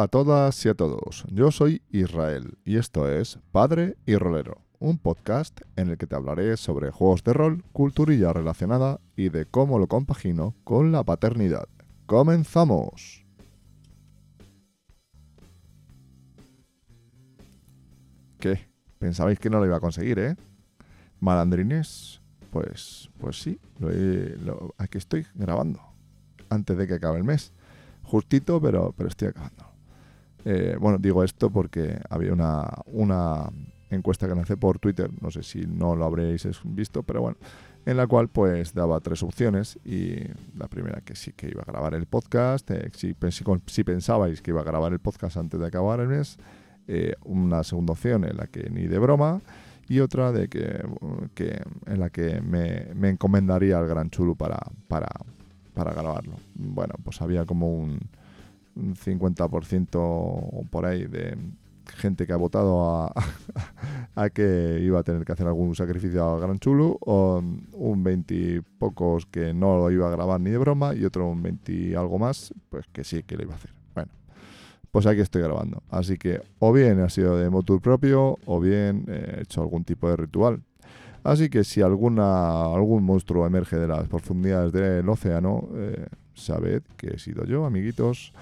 [0.00, 4.62] Hola a todas y a todos, yo soy Israel y esto es Padre y Rolero,
[4.78, 9.44] un podcast en el que te hablaré sobre juegos de rol, culturilla relacionada y de
[9.44, 11.68] cómo lo compagino con la paternidad.
[12.06, 13.26] ¡Comenzamos!
[18.38, 18.70] ¿Qué?
[18.98, 20.36] Pensabais que no lo iba a conseguir, ¿eh?
[21.18, 25.82] Malandrines, pues, pues sí, lo aquí estoy grabando,
[26.48, 27.52] antes de que acabe el mes.
[28.02, 29.69] Justito, pero, pero estoy acabando.
[30.44, 33.50] Eh, bueno, digo esto porque había una, una
[33.90, 37.36] encuesta que lancé por Twitter, no sé si no lo habréis visto, pero bueno,
[37.86, 40.16] en la cual pues daba tres opciones y
[40.56, 44.40] la primera que sí que iba a grabar el podcast, eh, si, si si pensabais
[44.42, 46.38] que iba a grabar el podcast antes de acabar el mes,
[46.88, 49.40] eh, una segunda opción en la que ni de broma
[49.88, 50.84] y otra de que,
[51.86, 55.08] en la que me, me encomendaría al Gran Chulu para, para,
[55.74, 56.34] para grabarlo.
[56.54, 57.98] Bueno, pues había como un,
[58.76, 61.36] un 50% o por ahí de
[61.96, 63.12] gente que ha votado
[64.14, 68.34] a, que iba a tener que hacer algún sacrificio al Gran Chulu, o un 20
[68.34, 71.72] y pocos que no lo iba a grabar ni de broma, y otro un 20
[71.72, 73.72] y algo más, pues que sí que lo iba a hacer.
[73.94, 74.10] Bueno,
[74.90, 75.82] pues aquí estoy grabando.
[75.88, 80.08] Así que o bien ha sido de motor propio, o bien he hecho algún tipo
[80.08, 80.62] de ritual.
[81.22, 87.08] Así que si alguna, algún monstruo emerge de las profundidades del océano, eh, sabed que
[87.08, 88.32] he sido yo, amiguitos.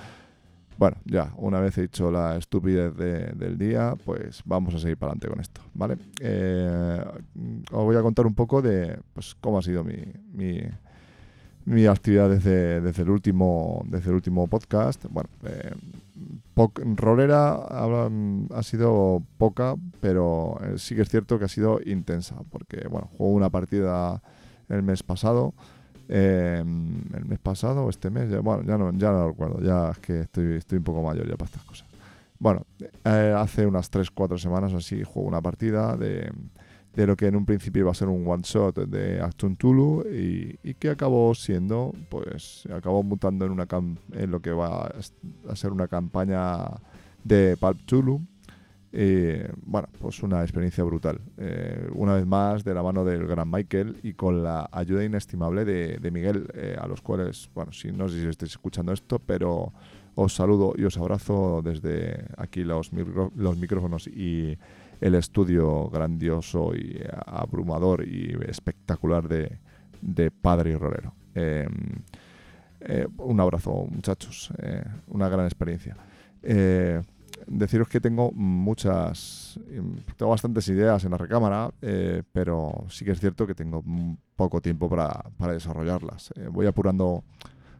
[0.78, 4.96] Bueno, ya, una vez he hecho la estupidez de- del día, pues vamos a seguir
[4.96, 5.96] para adelante con esto, ¿vale?
[6.20, 7.04] Eh,
[7.72, 9.96] os voy a contar un poco de pues, cómo ha sido mi,
[10.32, 15.04] mi, actividad desde, desde, el último, desde el último podcast.
[15.10, 15.72] Bueno, eh,
[16.96, 18.11] rolera habla-
[18.55, 23.11] ha sido poca, pero eh, sí que es cierto que ha sido intensa, porque, bueno,
[23.18, 24.22] jugué una partida
[24.68, 25.55] el mes pasado.
[26.08, 29.61] Eh, el mes pasado o este mes, ya, bueno, ya no, ya no lo recuerdo,
[29.61, 31.86] ya es que estoy, estoy un poco mayor ya para estas cosas.
[32.39, 32.64] Bueno,
[33.05, 36.30] eh, hace unas 3-4 semanas así jugué una partida de,
[36.95, 40.05] de lo que en un principio iba a ser un one shot de Acton Tulu
[40.08, 43.67] y, y que acabó siendo, pues, acabó mutando en una
[44.13, 44.92] en lo que va
[45.48, 46.64] a ser una campaña
[47.24, 48.20] de Pulp Tulu.
[48.92, 49.34] Y,
[49.66, 51.20] bueno, pues una experiencia brutal.
[51.36, 55.64] Eh, una vez más, de la mano del gran Michael y con la ayuda inestimable
[55.64, 59.72] de, Miguel, eh, a los cuales, bueno, si no sé si estáis escuchando esto, pero
[60.14, 64.56] os saludo y os abrazo desde aquí los, micro- los micrófonos y
[65.00, 69.58] el estudio grandioso y eh, abrumador y espectacular de,
[70.30, 71.12] Padre y Rolero.
[71.34, 71.68] Eh,
[72.80, 74.50] eh, un abrazo, muchachos.
[74.58, 75.96] eh, una gran experiencia.
[76.42, 77.02] Eh,
[77.48, 83.13] deciros que tengo muchas, mm, tengo bastantes ideas en la recámara, eh, pero sí que
[83.13, 83.83] es cierto que tengo
[84.36, 86.31] poco tiempo para, para desarrollarlas.
[86.36, 87.25] Eh, voy apurando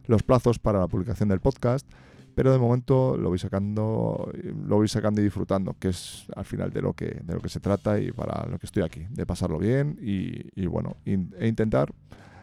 [0.05, 1.87] los plazos para la publicación del podcast,
[2.35, 4.31] pero de momento lo voy sacando,
[4.65, 7.49] lo voy sacando y disfrutando, que es al final de lo que, de lo que
[7.49, 11.91] se trata y para lo que estoy aquí, de pasarlo bien y, bueno, e intentar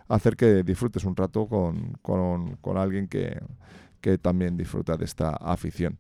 [0.09, 3.41] hacer que disfrutes un rato con, con- con alguien que,
[4.01, 5.99] que también disfruta de esta afición.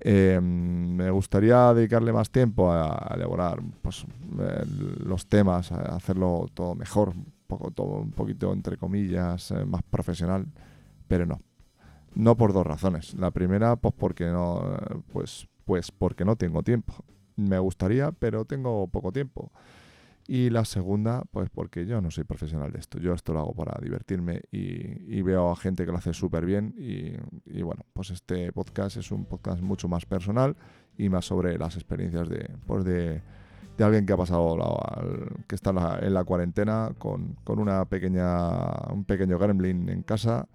[0.00, 4.04] Eh, me gustaría dedicarle más tiempo a, elaborar pues,
[4.40, 4.64] eh,
[5.04, 9.82] los temas, a hacerlo todo mejor, un poco, todo un poquito entre comillas, eh, más
[9.82, 10.46] profesional,
[11.08, 11.40] pero no.
[12.14, 13.14] No por dos razones.
[13.14, 14.62] La primera, pues porque no,
[15.12, 16.94] pues, pues porque no tengo tiempo.
[17.36, 19.50] Me gustaría, pero tengo poco tiempo.
[20.28, 22.98] Y la segunda, pues porque yo no soy profesional de esto.
[22.98, 26.44] Yo esto lo hago para divertirme y, y veo a gente que lo hace súper
[26.44, 26.74] bien.
[26.76, 30.56] Y, bueno, pues este podcast es un podcast mucho más personal
[30.98, 33.22] y más sobre las experiencias de, pues de,
[33.78, 35.04] alguien que ha pasado, la-
[35.46, 38.48] que está en la, en la cuarentena con, con una pequeña,
[38.92, 40.48] un pequeño gremlin en casa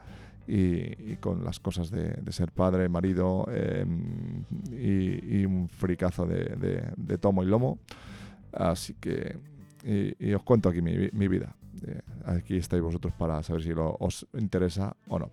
[0.47, 3.85] y, con las cosas de, ser padre, marido eh,
[4.71, 7.79] y, un fricazo de- de tomo y lomo.
[8.51, 9.37] Así que,
[9.83, 11.55] y, os cuento aquí mi, vi- mi vida.
[11.85, 15.31] Eh, aquí estáis vosotros para saber si os interesa o no.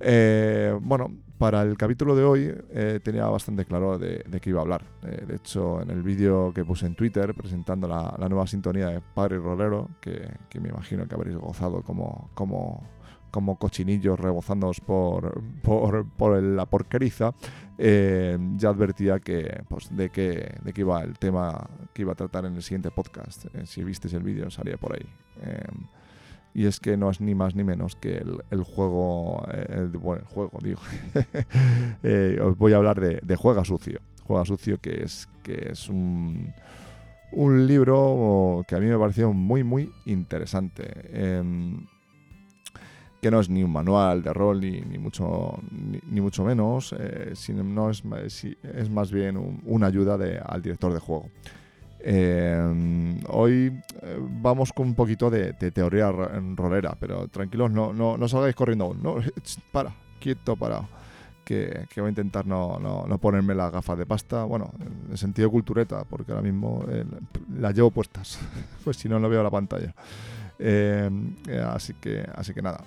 [0.00, 4.62] Eh, bueno, para el capítulo de hoy eh, tenía bastante claro de, qué iba a
[4.62, 4.82] hablar.
[5.02, 8.88] Eh, de hecho, en el vídeo que puse en Twitter presentando la, la nueva sintonía
[8.88, 12.82] de Padre Rolero, que, que me imagino que habréis gozado como, como,
[13.36, 17.34] como cochinillos rebozándoos por, por, por la porqueriza,
[17.76, 22.14] eh, ya advertía que, pues, de, que, de que iba el tema que iba a
[22.14, 23.44] tratar en el siguiente podcast.
[23.54, 25.06] Eh, si visteis el vídeo, salía por ahí.
[25.42, 25.66] Eh,
[26.54, 29.46] y es que no es ni más ni menos que el, juego,
[30.00, 30.80] bueno, el juego, digo.
[32.42, 34.00] Os voy a hablar de, de Juega Sucio.
[34.24, 36.54] Juega Sucio que es, que es un,
[37.32, 41.84] un libro que a mí me pareció muy, muy interesante.
[43.20, 47.64] Que no es ni un manual de rol, ni, mucho, ni, mucho menos, eh, sino
[47.64, 48.02] no es,
[48.44, 51.30] es más bien una ayuda de, al director de juego.
[51.98, 53.72] Em, hoy
[54.02, 58.84] eh, vamos con un poquito de, teoría rolera, pero tranquilos, no, no, no salgáis corriendo
[58.84, 59.02] aún.
[59.02, 59.16] No,
[59.72, 60.86] para, quieto, parado
[61.46, 64.72] que, voy a intentar no, no, ponerme las gafas de pasta, bueno,
[65.08, 67.04] en sentido cultureta, porque ahora mismo eh,
[67.56, 68.40] las llevo puestas,
[68.84, 69.94] pues si no, no veo la pantalla.
[70.58, 71.10] Eh,
[71.48, 72.82] eh, así, que, así que nada,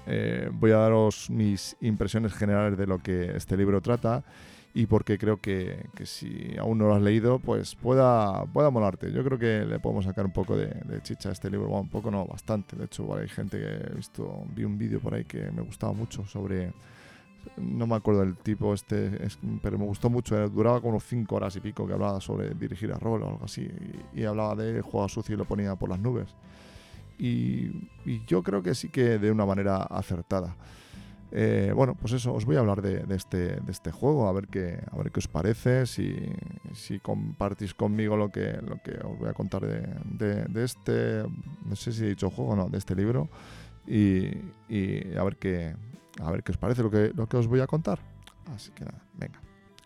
[0.53, 4.23] voy a daros mis impresiones generales de lo que este libro trata
[4.73, 9.11] y porque creo que, que, si aún no lo has leído, pues pueda, pueda molarte.
[9.11, 10.71] Yo creo que le podemos sacar un poco de,
[11.01, 12.75] chicha a este libro, bueno, un poco no, bastante.
[12.75, 15.93] De hecho, hay gente que he visto, vi un vídeo por ahí que me gustaba
[15.93, 16.71] mucho sobre
[17.57, 19.11] no me acuerdo del tipo este,
[19.61, 20.37] pero me gustó mucho.
[20.37, 23.45] Eh, duraba como 5 horas y pico que hablaba sobre dirigir a rol o algo
[23.45, 23.67] así.
[24.13, 26.35] Y, hablaba de juego sucio y lo ponía por las nubes.
[27.19, 27.89] Y,
[28.27, 30.55] yo creo que sí que de una manera acertada.
[31.31, 34.47] Eh, bueno, pues eso, os voy a hablar de, este, de este juego, a ver
[34.47, 36.15] qué, a ver qué os parece, si,
[36.73, 41.23] si compartís conmigo lo que, lo que os voy a contar de, de, este,
[41.65, 43.29] no sé si he dicho juego o no, de este libro,
[43.85, 44.29] y,
[44.69, 45.75] y a ver qué,
[46.19, 47.99] a ver qué os parece lo que, lo que os voy a contar.
[48.55, 49.39] Así que nada, venga,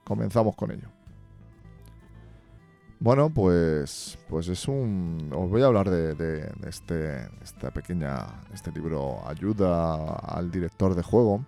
[0.06, 1.02] comenzamos con ello.
[3.03, 5.29] Bueno, pues, pues es un.
[5.35, 11.44] Os voy a hablar de, este, esta pequeña, este libro Ayuda al director de juego.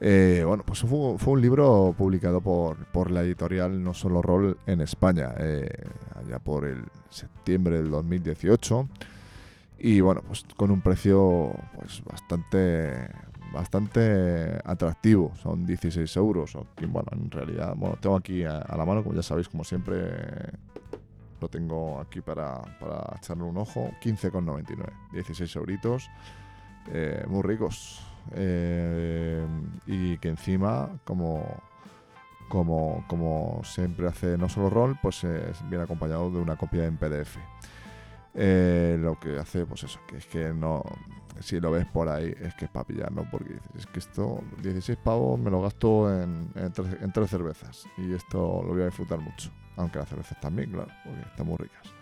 [0.00, 4.58] Eh, bueno, pues fue, fue, un libro publicado por, por, la editorial No Solo Roll
[4.66, 5.68] en España, eh,
[6.16, 8.88] allá por el septiembre del 2018.
[9.78, 13.08] Y bueno, pues con un precio pues bastante,
[13.52, 16.56] bastante atractivo, son 16 euros.
[16.88, 20.52] Bueno, en realidad, bueno, tengo aquí a, la mano, como ya sabéis, como siempre,
[21.40, 26.10] lo tengo aquí para, para echarle un ojo, 15,99, 16 euritos,
[26.92, 28.00] eh, muy ricos.
[28.34, 29.44] Eh,
[29.86, 31.44] y que encima, como,
[32.48, 35.26] como, como siempre hace no solo rol, pues
[35.68, 37.36] viene acompañado de una copia en PDF.
[38.34, 40.82] Eh, lo que hace, pues eso, que es que no,
[41.40, 44.42] si lo ves por ahí, es que es para pillarlo, porque dices, es que esto,
[44.62, 49.18] 16 pavos me lo gasto en, en, tres, cervezas y esto lo voy a disfrutar
[49.18, 51.94] mucho, aunque las cervezas también, claro, porque están muy ricas.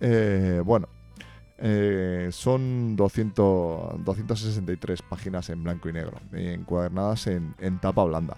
[0.00, 0.86] Eh, bueno,
[1.56, 8.36] eh, son 200, 263 páginas en blanco y negro, encuadernadas en, en tapa blanda.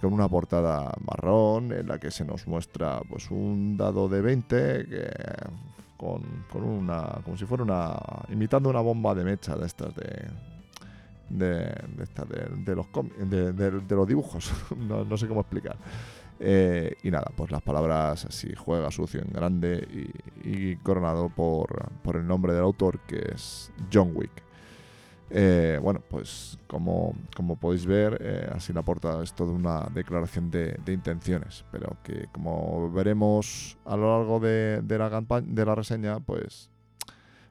[0.00, 4.56] con una portada marrón en la que se nos muestra pues un dado de 20
[4.88, 5.10] que
[5.96, 7.96] con, con, una, como si fuera una,
[8.28, 10.28] imitando una bomba de mecha de estas de,
[11.28, 12.86] de, de, de los,
[13.88, 15.76] de, los dibujos, no, no, sé cómo explicar.
[16.38, 20.12] Eh, y nada, pues las palabras así, juega sucio en grande
[20.44, 24.45] y, y coronado por, por el nombre del autor que es John Wick.
[25.30, 30.50] Eh, bueno, pues como, como podéis ver, eh, así la portada es toda una declaración
[30.50, 36.70] de, intenciones, pero que como veremos a lo largo de, la, de la reseña, pues,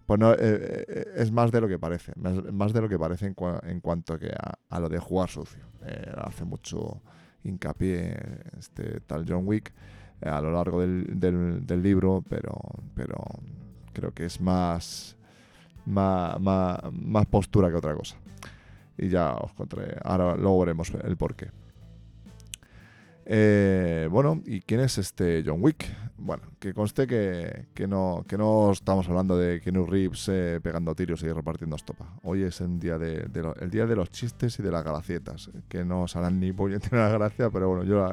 [0.06, 3.36] pues no, eh, es más de lo que parece, más, de lo que parece en,
[3.64, 4.32] en cuanto que
[4.70, 5.66] a, lo de jugar sucio.
[6.18, 7.02] hace mucho
[7.44, 8.18] hincapié
[8.58, 9.74] este tal John Wick
[10.22, 12.54] a lo largo del, del libro, pero,
[12.96, 13.18] pero
[13.92, 15.18] creo que es más
[15.86, 18.18] más, más, postura que otra cosa.
[18.98, 21.50] Y ya os contaré, ahora luego veremos el porqué.
[23.28, 25.86] Eh, bueno, ¿y quién es este John Wick?
[26.18, 30.94] Bueno, que conste que, que, no, que no estamos hablando de Keanu Reeves eh, pegando
[30.94, 32.06] tiros y repartiendo estopa.
[32.24, 33.28] Hoy es el día de,
[33.60, 37.10] el día de los chistes y de las gracietas, que no salen ni ni la
[37.18, 38.08] gracia, pero bueno, yo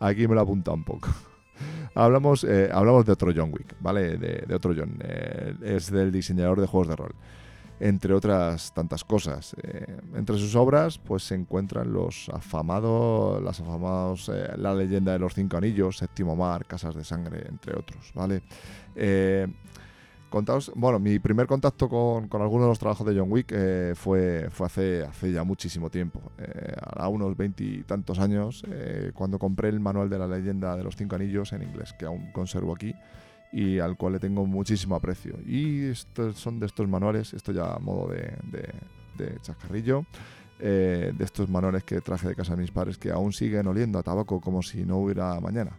[0.00, 1.08] aquí me lo apunta un poco.
[1.94, 4.16] Hablamos, eh, hablamos de otro John Wick, ¿vale?
[4.16, 4.98] De, otro John.
[5.02, 7.14] Eh, es del diseñador de juegos de rol.
[7.80, 9.56] Entre otras tantas cosas.
[9.62, 15.34] Eh, entre sus obras, pues se encuentran los afamados, las afamados, La leyenda de los
[15.34, 18.42] cinco anillos, Séptimo mar, Casas de sangre, entre otros, ¿vale?
[20.74, 24.48] Bueno, mi primer contacto con, con algunos de los trabajos de John Wick eh, fue,
[24.64, 30.18] hace, ya muchísimo tiempo, eh, a unos veintitantos años, eh, cuando compré el manual de
[30.18, 32.92] la leyenda de los cinco anillos en inglés, que aún conservo aquí
[33.52, 35.36] y al cual le tengo muchísimo aprecio.
[35.46, 38.72] Y estos son de estos manuales, esto ya a modo de, de,
[39.16, 40.04] de chascarrillo,
[40.58, 44.02] de estos manuales que traje de casa de mis padres que aún siguen oliendo a
[44.02, 45.78] tabaco como si no hubiera mañana.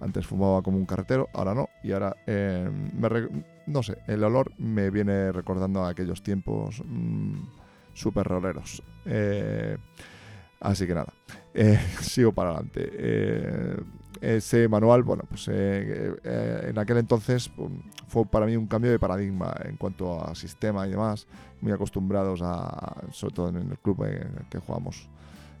[0.00, 1.68] Antes fumaba como un carretero, ahora no.
[1.82, 2.68] Y ahora, eh,
[3.66, 7.34] no sé, el olor me viene recordando a aquellos tiempos mm,
[7.92, 8.82] súper roleros.
[9.06, 9.76] Eh,
[10.60, 11.12] así que nada,
[11.54, 13.82] eh, sigo para adelante.
[14.20, 18.90] ese manual, bueno, pues eh, eh, en aquel entonces um, fue para mí un cambio
[18.90, 21.26] de paradigma en cuanto a sistema y demás,
[21.60, 25.08] muy acostumbrados a, sobre todo en el club en el que jugamos,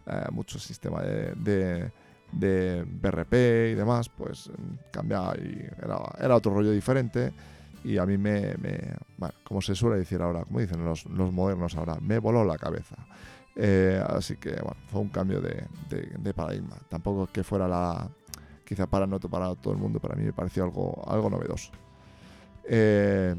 [0.06, 1.92] eh, mucho sistema de, de,
[2.32, 3.32] de BRP
[3.72, 4.50] y demás, pues
[4.90, 7.32] cambiaba y era, era otro rollo diferente
[7.84, 11.32] y a mí me, me bueno, como se suele decir ahora, como dicen los, los
[11.32, 12.96] modernos ahora, me voló la cabeza.
[13.56, 16.76] Eh, así que bueno, fue un cambio de, de, de paradigma.
[16.88, 18.08] Tampoco que fuera la,
[18.64, 21.70] quizá para no para todo el mundo, para mí me pareció algo, algo novedoso.
[22.64, 23.34] Eh,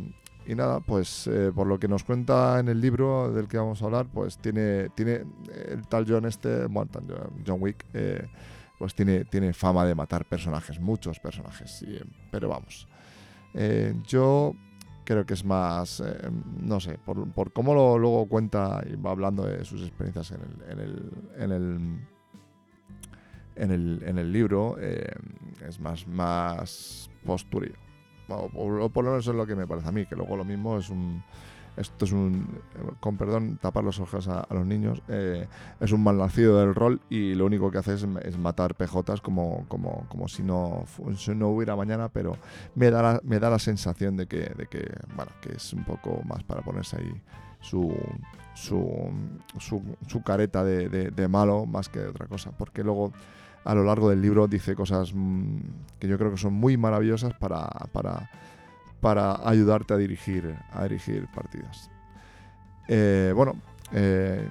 [0.48, 3.82] y nada, pues eh, por lo que nos cuenta en el libro del que vamos
[3.82, 5.26] a hablar, pues tiene, tiene
[5.70, 6.92] el tal John este, bueno,
[7.46, 8.28] John Wick, eh,
[8.78, 12.00] pues tiene, tiene fama de matar personajes, muchos personajes, sí,
[12.32, 12.88] pero vamos.
[13.58, 14.54] Eh, yo
[15.06, 16.30] creo que es más, eh,
[16.62, 20.42] no sé, por, por cómo lo luego cuenta y va hablando de sus experiencias en
[20.42, 22.08] el, en el, en el,
[23.56, 25.10] en el, en el libro, eh,
[25.66, 27.10] es más, más.
[28.28, 30.44] O, o, por lo menos es lo que me parece a mí, que luego lo
[30.44, 31.24] mismo es un...
[31.78, 32.48] Esto es un,
[33.00, 35.48] con perdón, tapar los ojos a, los niños, eh,
[35.80, 39.66] es un malnacido del rol y lo único que hace es, es matar pejotas como,
[39.68, 40.86] como, como si, no,
[41.36, 42.38] no hubiera mañana, pero
[42.76, 45.84] me da la, me da la sensación de que, de que, bueno, que es un
[45.84, 47.22] poco más para ponerse ahí
[47.60, 47.94] su,
[48.54, 49.12] su,
[49.60, 53.12] su, su careta de, de, malo más que de otra cosa, porque luego
[53.64, 55.58] a lo largo del libro dice cosas mmm,
[56.00, 58.30] que yo creo que son muy maravillosas para, para,
[59.06, 61.92] para ayudarte a dirigir, a dirigir partidas.
[62.88, 63.54] Eh, bueno,
[63.92, 64.50] eh,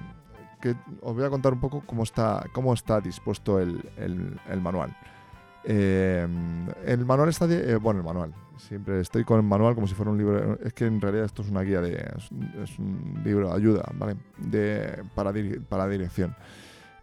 [0.61, 4.95] que os voy a contar un poco cómo está, cómo está dispuesto el, manual.
[5.65, 6.25] Eh,
[6.85, 7.47] el manual está,
[7.81, 10.85] bueno, el manual, siempre estoy con el manual como si fuera un libro, es que
[10.85, 14.15] en realidad esto es una guía de, es un, es un libro de ayuda, ¿vale?
[14.37, 16.33] De, para, dir, para dirección.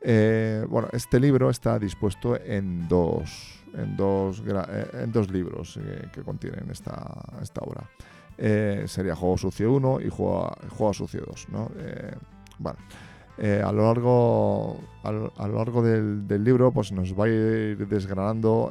[0.05, 4.43] Eh, bueno, este libro está dispuesto en dos, en dos,
[4.95, 7.07] en dos libros eh, que contienen esta,
[7.41, 7.89] esta obra.
[8.37, 11.49] Eh, sería Juego Sucio 1 y Juego, Sucio 2.
[11.51, 11.71] ¿no?
[12.59, 12.79] bueno,
[13.39, 18.71] a lo largo, a lo, largo del, libro pues nos va a ir desgranando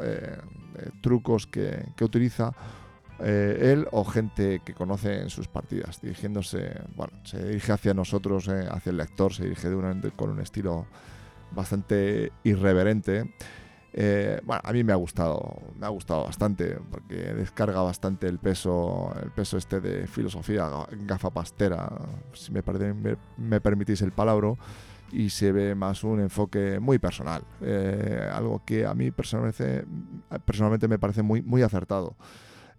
[1.02, 2.54] trucos que, que utiliza
[3.24, 8.48] eh, él o gente que conoce en sus partidas, dirigiéndose, bueno, se dirige hacia nosotros,
[8.48, 10.88] eh, hacia el lector, se dirige de una, con un estilo
[11.52, 13.34] bastante irreverente.
[13.94, 18.40] Eh, bueno, a mí me ha gustado, me ha gustado bastante porque descarga bastante el
[18.40, 21.92] peso, el peso este de filosofía gafapastera,
[22.32, 22.62] si me,
[22.94, 24.54] me, me permitís el palabra,
[25.12, 29.86] y se ve más un enfoque muy personal, eh, algo que a mí personalmente,
[30.46, 32.16] personalmente me parece muy, muy acertado.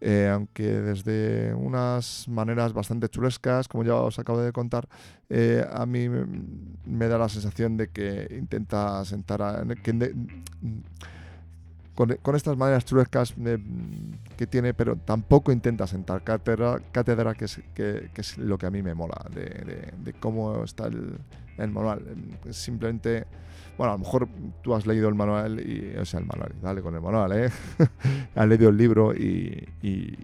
[0.04, 4.88] Eh, aunque desde unas maneras bastante chulescas, como ya os acabo de contar,
[5.30, 9.62] eh, a mí me, da la sensación de que intenta sentar a...
[9.62, 10.16] De,
[11.94, 13.58] con, estas maneras chulescas eh,
[14.36, 18.94] que tiene, pero tampoco intenta sentar cátedra, cátedra que, es, lo que a mí me
[18.94, 21.16] mola, de, cómo está el,
[21.58, 22.02] el manual.
[22.50, 23.26] Simplemente
[23.78, 24.28] bueno, a lo mejor
[24.62, 27.50] tú has leído el manual y, o sea, el manual, dale con el manual, ¿eh?
[28.34, 30.16] has leído el libro y, y,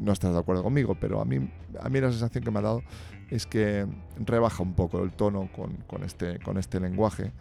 [0.00, 1.36] no estás de acuerdo conmigo, pero a mí,
[1.80, 2.82] a mí la sensación que me ha dado
[3.30, 3.86] es que
[4.18, 7.32] rebaja un poco el tono con, este, con este lenguaje.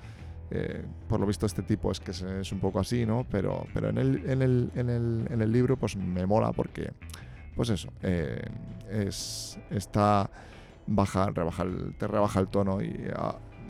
[0.50, 3.26] Eh, por lo visto este tipo es que es un poco así, ¿no?
[3.30, 6.92] Pero, pero en, el, en, el, en, el, libro pues me mola porque,
[7.56, 8.42] pues eso, eh,
[8.90, 10.30] es, está
[10.88, 13.10] baja, rebaja el, te rebaja el tono y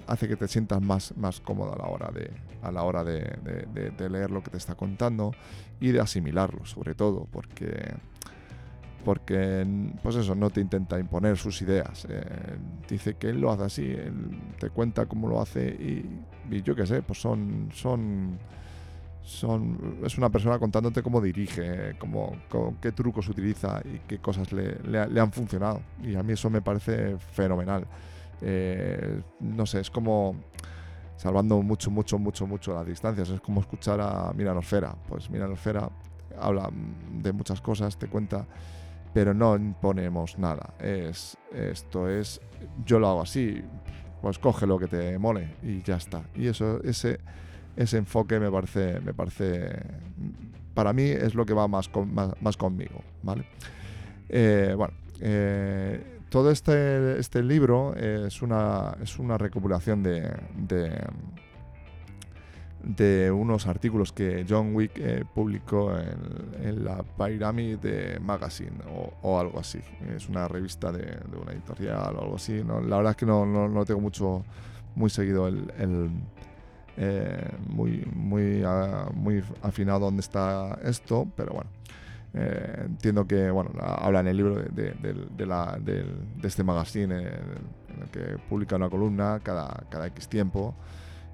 [0.07, 3.37] hace que te sientas más, más cómodo a la hora, de, a la hora de,
[4.09, 5.31] leer lo que te está contando
[5.79, 7.93] y de asimilarlo, sobre todo, porque,
[9.05, 9.65] porque
[10.01, 12.07] pues eso, no te intenta imponer sus ideas.
[12.09, 12.23] Eh,
[12.89, 16.23] dice que él lo hace así, él te cuenta cómo lo hace y,
[16.63, 17.69] yo qué sé, pues son...
[17.73, 18.39] son
[19.27, 24.53] son, es una persona contándote cómo dirige, cómo, cómo, qué trucos utiliza y qué cosas
[24.53, 25.81] le, le, le han funcionado.
[26.01, 27.85] Y a mí eso me parece fenomenal.
[28.41, 30.35] Eh, no sé, es como
[31.15, 33.29] salvando mucho, mucho, mucho, mucho las distancias.
[33.29, 34.95] Es como escuchar a Miranosfera.
[35.07, 35.89] Pues Miranosfera
[36.39, 36.69] habla
[37.11, 38.45] de muchas cosas, te cuenta,
[39.13, 40.73] pero no imponemos nada.
[40.79, 42.39] Es esto es
[42.85, 43.61] yo lo hago así,
[44.21, 46.23] pues coge lo que te mole y ya está.
[46.35, 47.19] Y eso, ese,
[47.75, 49.69] ese enfoque me parece, me parece,
[50.73, 53.45] para mí es lo que va más, con, más, más conmigo, ¿vale?
[54.29, 54.93] Eh, bueno.
[55.19, 60.29] Eh, todo este, este libro es una, es una recopilación de,
[62.83, 67.79] de, unos artículos que John Wick eh, publicó en, la Pyramid
[68.21, 68.77] Magazine
[69.21, 69.79] o, algo así.
[70.15, 72.63] Es una revista de, una editorial o algo así.
[72.63, 74.43] La verdad es que no, no, tengo mucho,
[74.95, 76.09] muy seguido el, el,
[76.97, 81.69] eh, muy, muy, ah, muy afinado dónde está esto, pero bueno.
[82.39, 86.05] Eh, entiendo que, bueno, habla en el libro de, de, la, de
[86.43, 90.75] este magazine en el, que publica una columna cada, cada X tiempo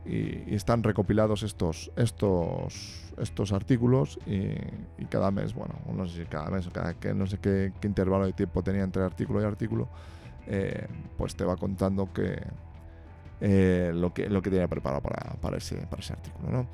[0.05, 6.49] y, están recopilados estos, estos, estos artículos y, cada mes, bueno, no sé si cada
[6.49, 9.89] mes o cada que no sé qué, intervalo de tiempo tenía entre artículo y artículo,
[10.47, 12.41] eh, pues te va contando que,
[13.41, 16.67] eh, lo que lo que tenía preparado para, para, ese, para ese artículo, ¿no?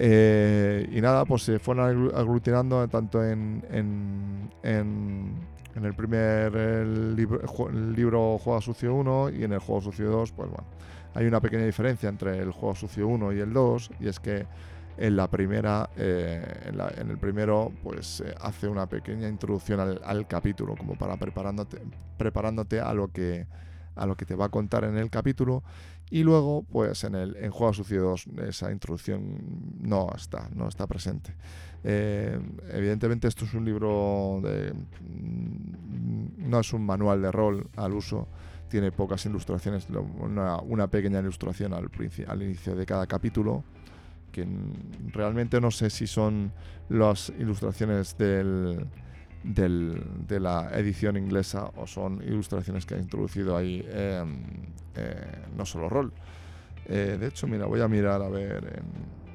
[0.00, 6.52] Eh, y nada, pues se fueron aglutinando tanto en, en, en, el primer
[6.86, 7.40] libro,
[8.34, 10.64] el Juego Sucio 1 y en el Juego Sucio 2, pues bueno,
[11.14, 14.46] hay una pequeña diferencia entre el Juego Sucio 1 y el 2 y es que
[14.98, 16.44] en la primera, eh,
[16.96, 21.78] en, el primero, pues hace una pequeña introducción al, al, capítulo, como para preparándote,
[22.16, 23.46] preparándote a lo que
[23.98, 25.62] a lo que te va a contar en el capítulo.
[26.10, 29.38] Y luego pues en el en Juego Sucio 2 esa introducción
[29.80, 31.34] no está no está presente.
[31.84, 32.38] Eh,
[32.70, 38.26] evidentemente esto es un libro de mm, no es un manual de rol al uso
[38.68, 39.86] tiene pocas ilustraciones
[40.18, 41.90] una, pequeña ilustración al,
[42.26, 43.64] al inicio de cada capítulo
[44.32, 44.46] que
[45.12, 46.52] realmente no sé si son
[46.88, 48.86] las ilustraciones del
[49.42, 54.24] de la edición inglesa o son ilustraciones que ha introducido ahí eh,
[55.56, 56.12] no solo rol.
[56.86, 58.82] Eh, de hecho, mira, voy a mirar a ver.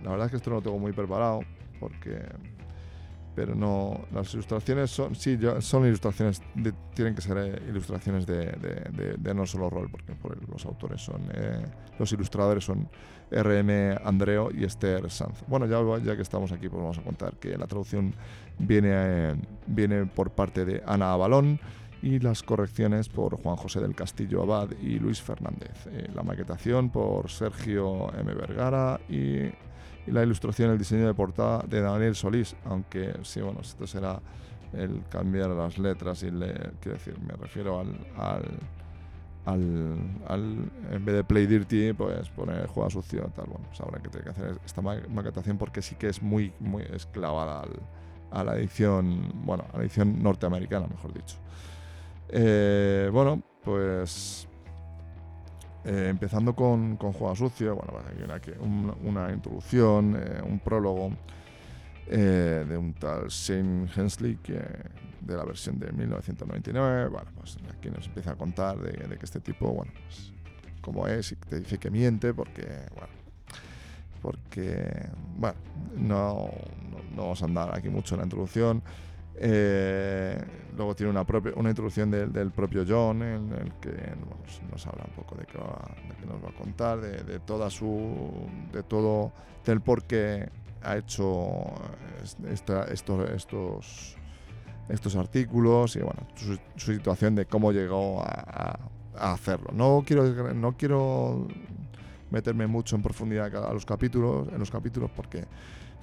[0.04, 1.42] la verdad es que esto no lo tengo muy preparado
[1.80, 2.20] porque
[3.36, 6.42] pero no las ilustraciones son sí son ilustraciones
[6.94, 10.14] tienen que ser eh, ilustraciones de, no solo rol porque
[10.52, 11.66] los autores son eh,
[11.98, 12.88] los ilustradores son
[13.32, 15.44] RM Andreo y Esther Sanz.
[15.48, 18.14] Bueno ya, ya que estamos aquí pues vamos a contar que la traducción
[18.60, 19.36] viene eh,
[19.66, 21.60] viene por parte de Ana Avalón
[22.02, 25.88] y las correcciones por Juan José del Castillo Abad y Luis Fernández.
[26.14, 28.34] La maquetación por Sergio M.
[28.34, 29.50] Vergara y
[30.06, 34.20] y la ilustración, el diseño de portada de Daniel Solís, aunque sí, bueno, esto será
[34.74, 41.16] el cambiar las letras y le, quiero decir, me refiero al, al, al, en vez
[41.16, 44.60] de Play Dirty, pues poner juega sucio, tal, bueno, pues habrá que tener que hacer
[44.66, 47.66] esta maquetación porque sí que es muy, muy esclavada
[48.32, 51.38] a la edición, bueno, a la edición norteamericana, mejor dicho.
[52.30, 54.48] Eh, bueno, pues
[55.86, 61.12] eh, empezando con, con Juego Sucio, bueno, hay una, una, introducción, eh, un prólogo
[62.08, 67.10] eh, de un tal Shane Hensley que, de la versión de 1999.
[67.10, 70.32] Bueno, pues aquí nos empieza a contar de, que este tipo, bueno, pues
[70.82, 73.14] como es y te dice que miente porque, bueno,
[74.22, 75.58] porque, bueno,
[75.98, 76.50] no,
[76.92, 78.82] no, no vamos a andar aquí mucho en la introducción.
[79.36, 80.38] Eh,
[80.78, 84.14] luego tiene una, propia, una introducción del, propio John en el que
[84.72, 89.32] nos habla un poco de qué, nos va a contar, de, toda su, de todo,
[89.66, 90.50] del por qué
[90.84, 91.64] ha hecho
[92.50, 92.90] estos,
[93.32, 94.18] estos,
[94.90, 98.80] estos artículos y bueno, su, situación de cómo llegó a,
[99.16, 99.70] hacerlo.
[99.74, 101.48] No quiero, no quiero
[102.32, 105.46] meterme mucho en profundidad a los capítulos, en los capítulos porque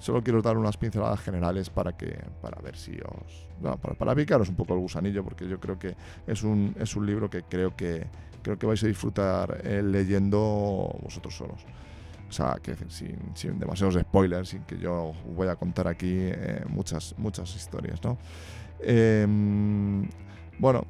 [0.01, 4.49] Solo quiero dar unas pinceladas generales para que para ver si os para, para, picaros
[4.49, 7.75] un poco el gusanillo porque yo creo que es un, es un libro que creo
[7.75, 8.07] que
[8.41, 11.63] creo que vais a disfrutar eh, leyendo vosotros solos.
[12.27, 16.63] O sea, que sin, sin, demasiados spoilers, sin que yo voy a contar aquí eh,
[16.67, 18.17] muchas, muchas historias, ¿no?
[18.79, 20.09] Em,
[20.57, 20.87] bueno,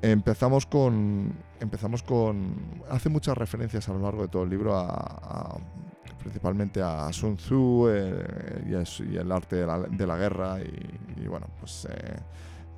[0.00, 1.34] empezamos con.
[1.60, 2.54] Empezamos con.
[2.88, 5.58] Hace muchas referencias a lo largo de todo el libro a
[6.20, 12.16] principalmente a Sun Tzu eh, y, el arte de la, guerra y, bueno, pues eh,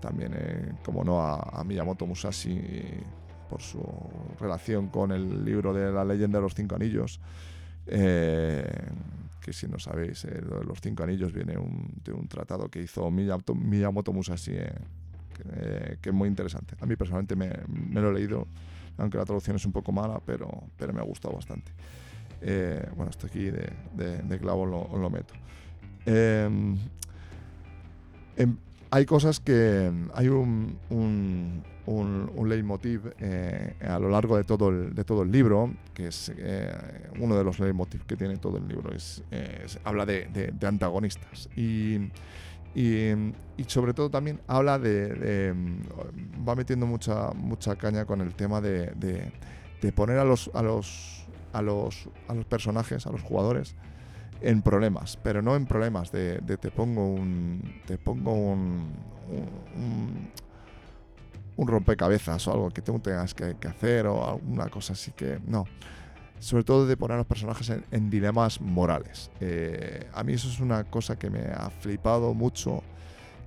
[0.00, 2.60] también, eh, como no, a, Miyamoto Musashi
[3.50, 3.82] por su
[4.40, 7.20] relación con el libro de la leyenda de los cinco anillos,
[7.84, 11.54] que si no sabéis, de los cinco anillos viene
[12.04, 14.52] de un tratado que hizo Miyamoto, Miyamoto Musashi,
[16.00, 16.76] que, es muy interesante.
[16.80, 18.46] A mí personalmente me, lo he leído,
[18.96, 20.48] aunque la traducción es un poco mala, pero
[20.92, 21.72] me ha gustado bastante.
[22.44, 25.34] Eh, bueno, esto aquí de, clavo lo, meto.
[26.04, 26.76] Em,
[28.36, 28.56] em,
[28.90, 29.90] hay cosas que.
[30.14, 35.30] Hay un, un, un, leitmotiv eh, a lo largo de todo el, de todo el
[35.30, 36.72] libro, que es eh,
[37.20, 38.92] uno de los leitmotiv que tiene todo el libro.
[38.92, 39.22] Es,
[39.84, 41.48] habla de, antagonistas.
[41.56, 42.10] Y,
[42.74, 43.14] y,
[43.68, 45.54] sobre todo también habla de,
[46.46, 48.92] va metiendo mucha mucha caña con el tema de,
[49.80, 51.21] de poner a los a los
[51.52, 53.74] a los, a los personajes, a los jugadores,
[54.40, 57.80] en problemas, pero no en problemas de, te pongo un.
[57.86, 58.92] te pongo un,
[61.56, 65.38] un, rompecabezas o algo que tú tengas que, hacer o alguna cosa así que.
[65.46, 65.64] No.
[66.40, 69.30] sobre todo de poner a los personajes en, dilemas morales.
[69.40, 72.82] Eh, a mí eso es una cosa que me ha flipado mucho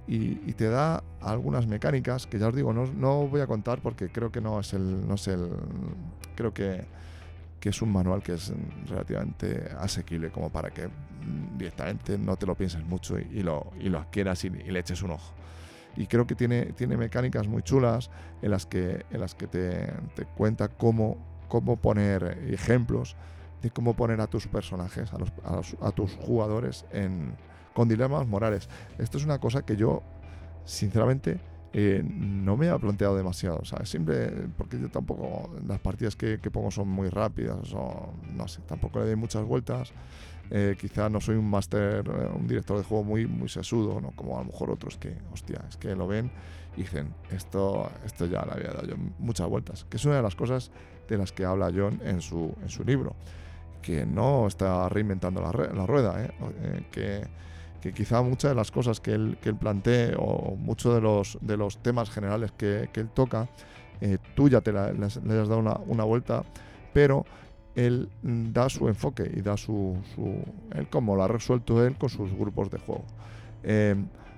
[0.08, 4.10] y, te da algunas mecánicas que ya os digo, no, no, voy a contar porque
[4.10, 5.50] creo que no es el, no es el,
[6.36, 6.86] creo que,
[7.66, 8.54] que es un manual que es
[8.88, 13.90] relativamente asequible como para que mm, directamente no te lo pienses mucho y, lo, y
[13.90, 15.34] lo adquieras y, le eches un ojo
[15.98, 18.12] y creo que tiene, tiene mecánicas muy chulas
[18.44, 23.16] en las que, en las que te, te cuenta cómo, cómo poner ejemplos
[23.64, 25.34] de cómo poner a tus personajes, a, los,
[25.82, 26.86] a, tus jugadores
[27.74, 28.70] con dilemas morales.
[29.00, 30.04] Esto es una cosa que yo,
[30.66, 31.40] sinceramente,
[31.78, 33.58] eh, no me ha planteado demasiado.
[33.58, 39.00] O Siempre, porque yo tampoco, las partidas que, pongo son muy rápidas, no sé, tampoco
[39.00, 39.92] le doy muchas vueltas.
[40.52, 44.12] Eh, quizá no soy un máster, eh, un director de juego muy, muy sesudo, ¿no?
[44.12, 46.32] como a lo mejor otros que, hostia, es que lo ven
[46.78, 49.86] y dicen, esto, esto ya le había dado muchas vueltas.
[49.90, 50.72] Que es una de las cosas
[51.10, 53.18] de las que habla John en su, en su libro,
[53.82, 56.32] que no está reinventando la, rueda, ¿eh?
[56.62, 57.28] Eh, que,
[57.86, 61.38] que, quizá muchas de las cosas que él, que él plantea o muchos de los,
[61.42, 63.48] de los temas generales que, que él toca,
[64.02, 66.44] eh, tú ya te le has dado una, una, vuelta,
[66.94, 67.26] pero
[67.76, 70.36] él da su enfoque y da su, su,
[70.74, 73.06] él como lo ha resuelto él con sus grupos de juego.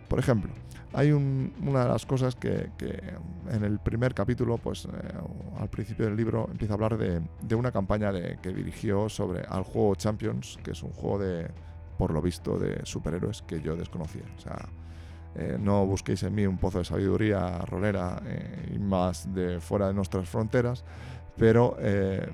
[0.10, 0.51] por ejemplo,
[0.93, 2.69] hay una de las cosas que,
[3.51, 4.89] en el primer capítulo, pues eh,
[5.60, 9.63] al principio del libro, empieza a hablar de, una campaña de, que dirigió sobre al
[9.63, 11.47] juego Champions, que es un juego de,
[11.97, 14.23] por lo visto, de superhéroes que yo desconocía.
[14.38, 14.69] O sea,
[15.36, 19.88] eh, no busquéis en mí un pozo de sabiduría rolera eh, y más de fuera
[19.88, 20.83] de nuestras fronteras,
[21.38, 21.77] pero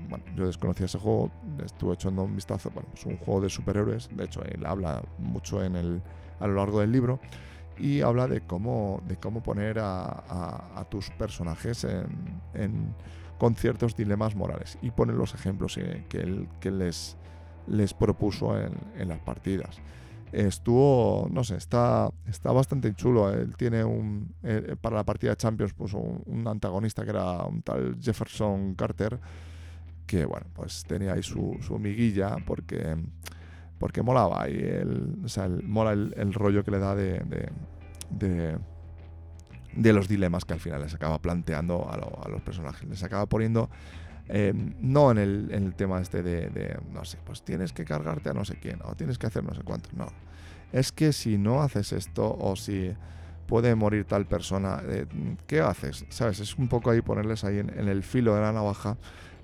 [0.07, 1.29] bueno, yo desconocía ese juego,
[1.65, 5.61] estuve echando un vistazo, bueno, es un juego de superhéroes, de hecho él habla mucho
[5.61, 6.01] en el,
[6.39, 7.19] a lo largo del libro
[7.77, 11.85] y habla de cómo, de cómo poner a, tus personajes
[12.53, 12.93] en,
[13.37, 17.17] con ciertos dilemas morales y pone los ejemplos que, él, que les,
[17.67, 19.79] les propuso en, las partidas.
[20.31, 23.31] Estuvo, no sé, está, está bastante chulo.
[23.31, 27.61] Él tiene un, eh, para la partida de Champions puso un, antagonista que era un
[27.61, 29.19] tal Jefferson Carter,
[30.07, 32.97] que bueno, pues tenía ahí su, su miguilla porque
[33.83, 37.19] porque molaba y el, o sea, mola el, rollo que le da de,
[38.09, 38.57] de,
[39.75, 42.87] de, los dilemas que al final les acaba planteando a, los personajes.
[42.87, 43.69] Les acaba poniendo,
[44.27, 48.45] em, no en el, tema este de, no sé, pues tienes que cargarte a no
[48.45, 50.07] sé quién, o tienes que hacer no sé cuánto, no.
[50.71, 52.93] Es que si no haces esto, o si
[53.47, 55.05] puede morir tal persona, eh,
[55.45, 56.05] ¿qué haces?
[56.09, 56.39] ¿Sabes?
[56.39, 58.97] Es un poco ahí ponerles ahí en el filo de la navaja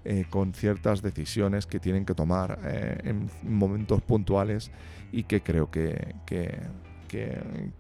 [0.06, 4.72] eh, con ciertas decisiones que tienen que tomar eh, en momentos puntuales
[5.12, 6.58] y que creo que, que,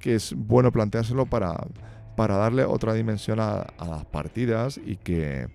[0.03, 1.55] es bueno planteárselo para,
[2.17, 5.47] para darle otra dimensión a, las partidas y que,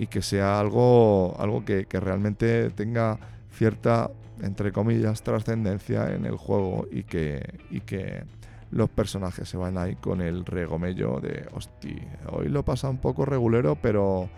[0.00, 3.18] y que sea algo, algo que, realmente tenga
[3.52, 4.10] cierta,
[4.40, 8.24] entre comillas, trascendencia en el juego y que, y que
[8.70, 13.26] los personajes se van ahí con el regomello de, hostia, hoy lo pasa un poco
[13.26, 14.30] regulero, pero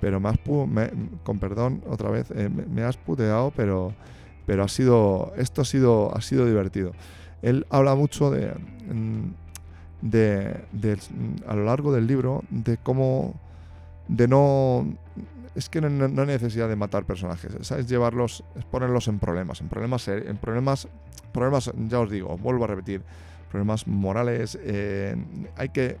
[0.00, 0.38] pero me has
[1.22, 3.92] con perdón otra vez, eh, me, has puteado, pero,
[4.46, 6.92] pero ha sido, esto ha sido, ha sido divertido.
[7.42, 8.54] Él habla mucho de,
[8.92, 9.32] mm,
[10.00, 10.98] de,
[11.46, 13.34] a lo largo del libro de cómo,
[14.10, 14.86] de no,
[15.54, 19.68] es que no, hay necesidad de matar personajes, es llevarlos, es ponerlos en problemas, en
[19.68, 20.88] problemas, en problemas,
[21.32, 23.02] problemas, ya os digo, vuelvo a repetir,
[23.48, 25.16] problemas morales, eh,
[25.56, 25.98] hay que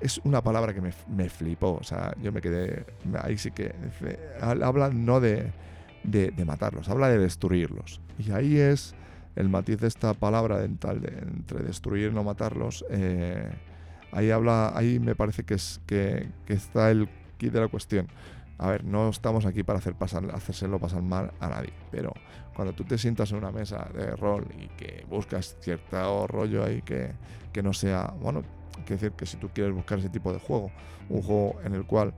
[0.00, 1.74] es una palabra que me, me, flipó.
[1.74, 2.84] O sea, yo me quedé.
[3.22, 3.72] Ahí sí que.
[4.40, 5.52] Habla no de,
[6.02, 8.00] de, matarlos, habla de destruirlos.
[8.18, 8.96] Y ahí es
[9.36, 12.84] el matiz de esta palabra dental de, entre destruir y no matarlos.
[12.90, 13.48] Eh,
[14.10, 14.72] ahí habla.
[14.74, 17.08] Ahí me parece que, es, que, que está el
[17.50, 18.08] de la cuestión.
[18.58, 22.12] A ver, no estamos aquí para hacer pasar, hacérselo pasar mal a nadie, pero
[22.54, 26.82] cuando tú te sientas en una mesa de rol y que buscas cierto rollo ahí
[26.82, 27.12] que,
[27.52, 28.42] que no sea, bueno,
[28.84, 30.70] Quiere decir que si tú quieres buscar ese tipo de juego,
[31.08, 32.12] un juego en el cual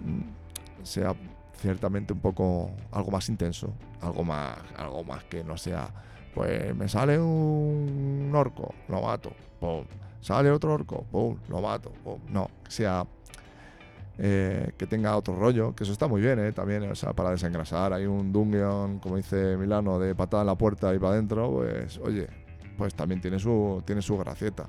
[0.00, 1.14] mm, sea
[1.54, 5.88] ciertamente un poco algo más intenso, algo más, algo más que no sea,
[6.34, 9.32] pues me sale un orco, lo mato.
[10.20, 11.92] Sale otro orco, pum, lo mato.
[12.28, 13.06] No, sea
[14.18, 16.52] eh, que tenga otro rollo, que eso está muy bien, ¿eh?
[16.52, 17.92] también, o sea, para desengrasar.
[17.92, 21.98] Hay un dungeon, como dice Milano, de patada en la puerta y para adentro, pues,
[21.98, 22.26] oye,
[22.76, 24.66] pues también tiene su, tiene su gracieta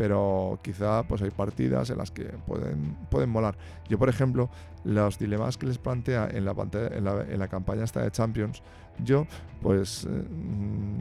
[0.00, 3.58] pero quizá pues hay partidas en las que pueden, pueden molar.
[3.86, 4.48] Yo, por ejemplo,
[4.82, 8.62] los dilemas que les plantea en la, campaña esta de Champions,
[9.04, 9.26] yo,
[9.60, 10.24] pues, eh,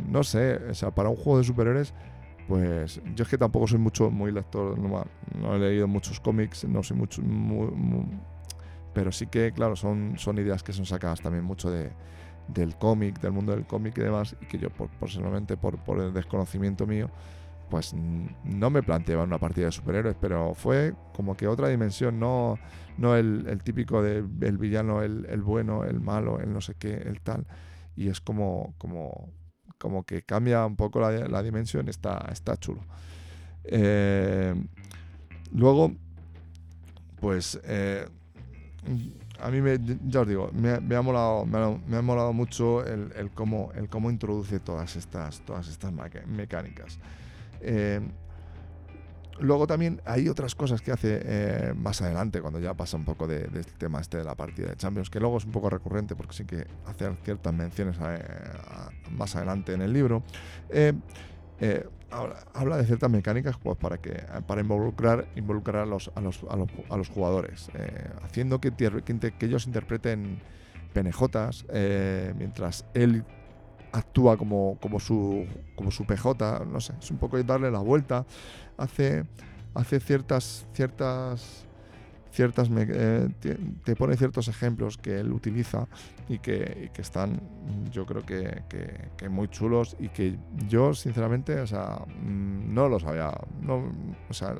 [0.09, 1.93] no sé, o sea, para un juego de superhéroes,
[2.49, 6.81] pues yo es que tampoco soy mucho, muy lector, no, he leído muchos cómics, no
[6.81, 7.21] soy mucho,
[8.91, 11.91] pero sí que, claro, son, son ideas que son sacadas también mucho de,
[12.47, 15.99] del cómic, del mundo del cómic y demás, y que yo por, personalmente, por, por
[15.99, 17.11] el desconocimiento mío,
[17.69, 22.57] pues no me planteaba una partida de superhéroes, pero fue como que otra dimensión, no,
[22.97, 27.45] no el, típico del villano, el, bueno, el malo, el no sé qué, el tal.
[27.95, 29.29] Y es como, como,
[29.79, 32.81] como que cambia un poco la, dimensión, está, está chulo.
[33.63, 34.53] Eh,
[35.53, 35.93] luego,
[37.19, 38.05] pues eh,
[39.39, 43.31] a mí, me, ya os digo, me, ha, molado, me, ha, molado mucho el, el,
[43.31, 45.93] cómo, el cómo introduce todas estas, todas estas
[46.27, 46.99] mecánicas.
[47.61, 48.01] Eh,
[49.39, 53.27] luego también hay otras cosas que hace eh, más adelante, cuando ya pasa un poco
[53.27, 56.15] de, este tema este de la partida de Champions, que luego es un poco recurrente
[56.15, 58.19] porque sí que hace ciertas menciones eh,
[59.11, 60.23] más adelante en el libro.
[62.53, 66.43] Habla, de ciertas mecánicas pues, para, que, para involucrar, involucrar a, los, a, los,
[66.89, 67.69] a, los, jugadores,
[68.23, 70.39] haciendo que, que, ellos interpreten
[70.93, 71.65] penejotas
[72.35, 73.23] mientras él
[73.91, 78.25] actúa como, como, su, como su PJ, no sé, es un poco darle la vuelta,
[78.77, 79.25] hace,
[79.73, 81.65] hace ciertas, ciertas,
[82.31, 83.29] ciertas eh,
[83.83, 85.87] te, pone ciertos ejemplos que él utiliza
[86.27, 87.41] y que, que están,
[87.91, 88.63] yo creo que,
[89.17, 93.91] que, muy chulos y que yo, sinceramente, o sea, mm, no lo sabía, no,
[94.29, 94.55] o sea,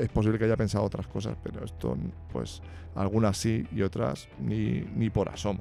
[0.00, 1.96] es posible que haya pensado otras cosas, pero esto,
[2.32, 2.62] pues,
[2.94, 5.60] algunas sí y otras ni, ni por asomo.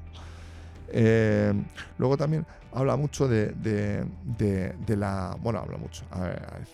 [0.94, 1.54] Eh,
[1.98, 4.06] luego también habla mucho de,
[4.88, 5.38] la.
[5.42, 6.06] Bueno, habla mucho.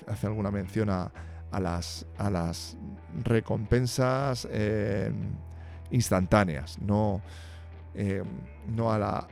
[0.07, 1.11] hace alguna mención a,
[1.59, 2.77] las, a las
[3.23, 5.11] recompensas eh,
[5.91, 7.21] instantáneas, no,
[7.95, 8.23] eh,
[8.67, 9.27] no a la,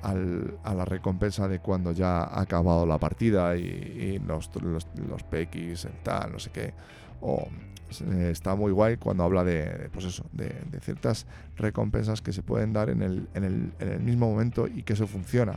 [0.64, 5.88] a la, recompensa de cuando ya ha acabado la partida y, los, los, los PX,
[6.04, 6.74] tal, no sé qué.
[8.02, 12.74] Eh, está muy guay cuando habla de, pues eso, de, ciertas recompensas que se pueden
[12.74, 15.54] dar en el, en, el, en el, mismo momento y que eso funciona.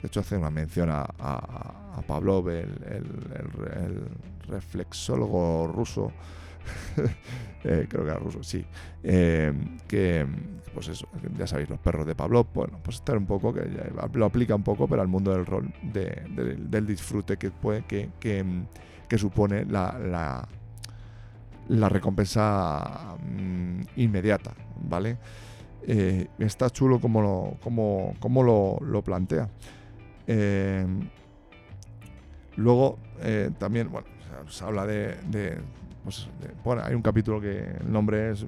[0.00, 4.02] De hecho, hace una mención a, a, Pavlov, el, el,
[4.48, 6.10] reflexólogo ruso,
[7.64, 8.64] eh, creo que era ruso, sí,
[9.02, 9.52] eh,
[9.86, 10.26] que,
[10.72, 13.68] pues eso, ya sabéis, los perros de Pavlov, bueno, pues estar un poco, que
[14.14, 19.18] lo aplica un poco, pero al mundo del rol, del disfrute que, puede, que, que,
[19.18, 20.48] supone la la
[21.88, 25.18] recompensa mm, inmediata, ¿vale?
[25.82, 27.56] Eh, está chulo como lo,
[28.20, 29.48] como, lo, plantea.
[30.26, 30.86] Eh,
[32.56, 34.06] luego, eh, también, bueno,
[34.48, 35.58] se habla de,
[36.04, 36.28] pues,
[36.64, 38.46] bueno, hay un capítulo que el nombre es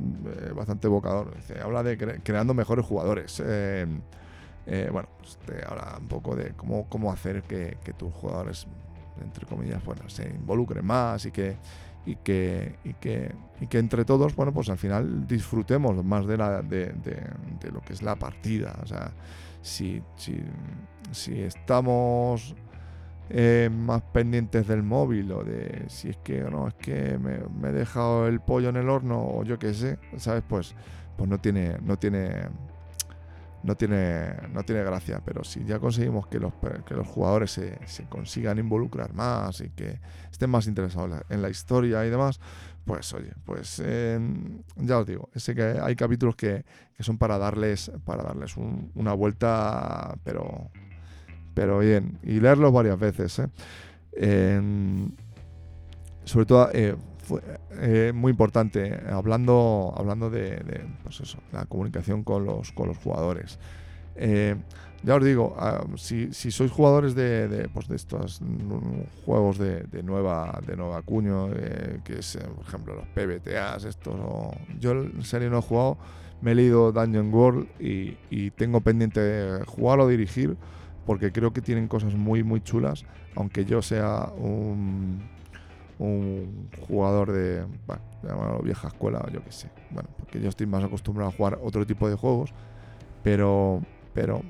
[0.55, 1.35] bastante evocador.
[1.63, 3.43] habla de creando mejores jugadores.
[4.67, 8.67] bueno, pues habla un poco de cómo, cómo hacer que, que, tus jugadores,
[9.23, 11.57] entre comillas, bueno, se involucren más y que,
[12.05, 16.37] y que, y que, y que entre todos, bueno, pues al final disfrutemos más de,
[16.37, 18.77] la, de, de, lo que es la partida.
[18.83, 19.13] O sea,
[19.61, 20.43] si, si,
[21.13, 22.55] si estamos
[23.31, 27.69] eh, más pendientes del móvil o de si es que no, es que me, me,
[27.69, 30.43] he dejado el pollo en el horno o yo qué sé, ¿sabes?
[30.49, 30.75] Pues,
[31.17, 32.49] pues no tiene, no tiene
[33.63, 35.21] no tiene, no tiene gracia.
[35.25, 36.53] Pero si ya conseguimos que los,
[36.87, 41.51] que los jugadores se, se consigan involucrar más y que estén más interesados en la
[41.51, 42.41] historia y demás,
[42.85, 43.83] pues oye, pues
[44.77, 46.65] ya os digo, sé que hay capítulos que,
[46.97, 50.71] que son para darles, para darles una vuelta, pero,
[51.55, 53.41] pero bien, y leerlos varias veces.
[54.13, 55.01] ¿eh?
[56.25, 57.41] Sobre todo, eh, fue
[57.81, 63.59] eh, muy importante, hablando, hablando de, pues eso, la comunicación con los, con los jugadores.
[64.17, 64.57] Eh,
[65.05, 68.41] ya os digo, ah, si, si, sois jugadores de, de, pues de estos
[69.25, 74.15] juegos de, de, nueva de nueva cuño, eh, que es, por ejemplo, los PBTAs, estos,
[74.79, 75.99] yo en serio no he jugado,
[76.41, 80.57] me he leído Dungeon World y, y tengo pendiente jugar o dirigir,
[81.07, 83.05] porque creo que tienen cosas muy, muy chulas,
[83.35, 85.21] aunque yo sea un
[86.03, 87.65] un jugador de,
[88.23, 89.71] bueno, vieja escuela, yo qué sé.
[89.91, 92.53] Bueno, porque yo estoy más acostumbrado a jugar otro tipo de juegos,
[93.23, 94.43] pero, pero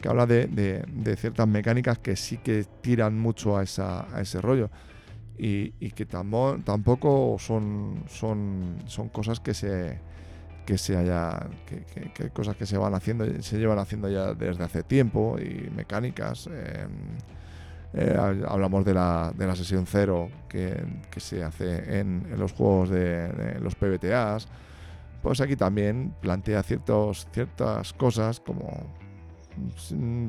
[0.00, 4.70] que habla de, ciertas mecánicas que sí que tiran mucho a, esa, a ese rollo.
[5.40, 10.00] Y, que tampoco son, son, son cosas que se
[10.66, 11.48] que se haya
[12.12, 16.46] que, cosas que se van haciendo se llevan haciendo ya desde hace tiempo y mecánicas
[16.52, 16.86] eh,
[17.94, 20.84] eh, hablamos de la, de la, sesión cero que,
[21.16, 24.48] se hace en, los juegos de, los PBTAs.
[25.22, 28.86] Pues aquí también plantea ciertos, ciertas cosas como
[29.90, 30.28] mm,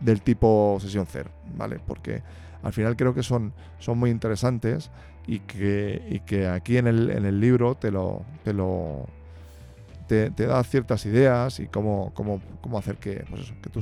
[0.00, 1.78] del tipo sesión cero, ¿vale?
[1.86, 2.22] Porque
[2.62, 4.90] al final creo que son, son muy interesantes
[5.26, 9.06] y que, y que aquí en el, en el libro te lo, te lo
[10.08, 13.80] te, da ciertas ideas y cómo, cómo, cómo hacer que, pues eso, que, tú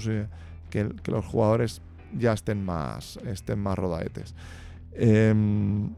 [0.71, 1.81] que, que los jugadores
[2.16, 4.35] ya estén más, estén más rodaetes.
[4.92, 5.95] Em,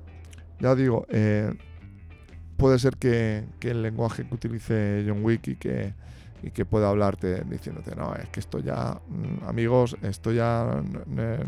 [0.60, 1.52] ya digo, eh,
[2.58, 5.94] puede ser que, que el lenguaje que utilice John Wick y que,
[6.42, 11.18] y que pueda hablarte diciéndote, no, es que esto ya, mm, amigos, esto ya, mm,
[11.18, 11.44] eh,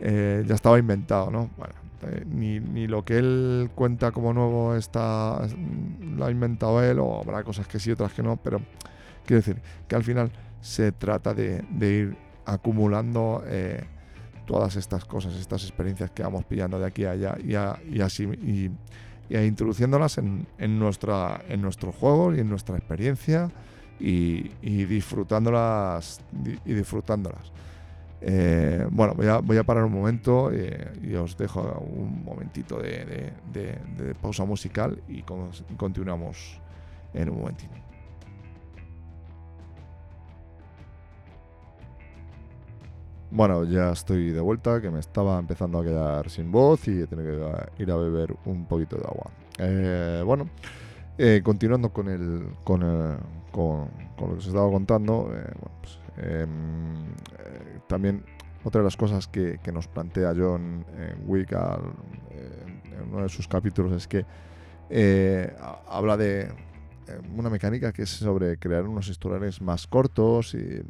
[0.00, 1.50] eh, ya estaba inventado, ¿no?
[1.56, 6.82] Bueno, eh, ni, ni lo que él cuenta como nuevo está mm, lo ha inventado
[6.82, 8.60] él, o habrá cosas que sí, otras que no, pero
[9.26, 10.30] quiero decir que al final
[10.60, 13.84] se trata de ir acumulando eh,
[14.46, 17.52] todas estas cosas, estas experiencias que vamos pillando de aquí a allá y,
[17.96, 18.70] y así y,
[19.28, 23.50] y introduciéndolas en, en nuestra en nuestro juego y en nuestra experiencia
[24.00, 27.52] y, y disfrutándolas di- y disfrutándolas.
[28.24, 33.32] Eh, bueno, voy a, parar un momento eh, y os dejo un momentito de,
[34.20, 36.60] pausa musical y con- continuamos
[37.14, 37.74] en un momentito.
[43.34, 47.06] Bueno, ya estoy de vuelta, que me estaba empezando a quedar sin voz y he
[47.06, 49.30] tenido que ir a beber un poquito de agua.
[49.58, 50.50] Eh, bueno,
[51.16, 53.16] eh, continuando con el, con, el-
[53.50, 53.88] con,
[54.20, 57.04] lo que os estaba contando, eh, bueno, pues, em,
[57.38, 58.22] eh, también
[58.64, 60.84] otra de las cosas que, que nos plantea John
[61.26, 61.80] Wick al-
[62.32, 64.26] en- en uno de sus capítulos es que
[64.90, 66.50] eh, ha- habla de eh,
[67.34, 70.82] una mecánica que es sobre crear unos historiales más cortos y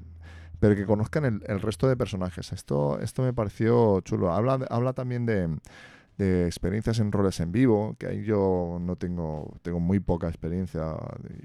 [0.62, 2.52] pero que conozcan el, resto de personajes.
[2.52, 4.32] Esto, esto me pareció chulo.
[4.32, 5.48] Habla, habla también de,
[6.18, 10.94] de experiencias en roles en vivo, que ahí yo no tengo, tengo muy poca experiencia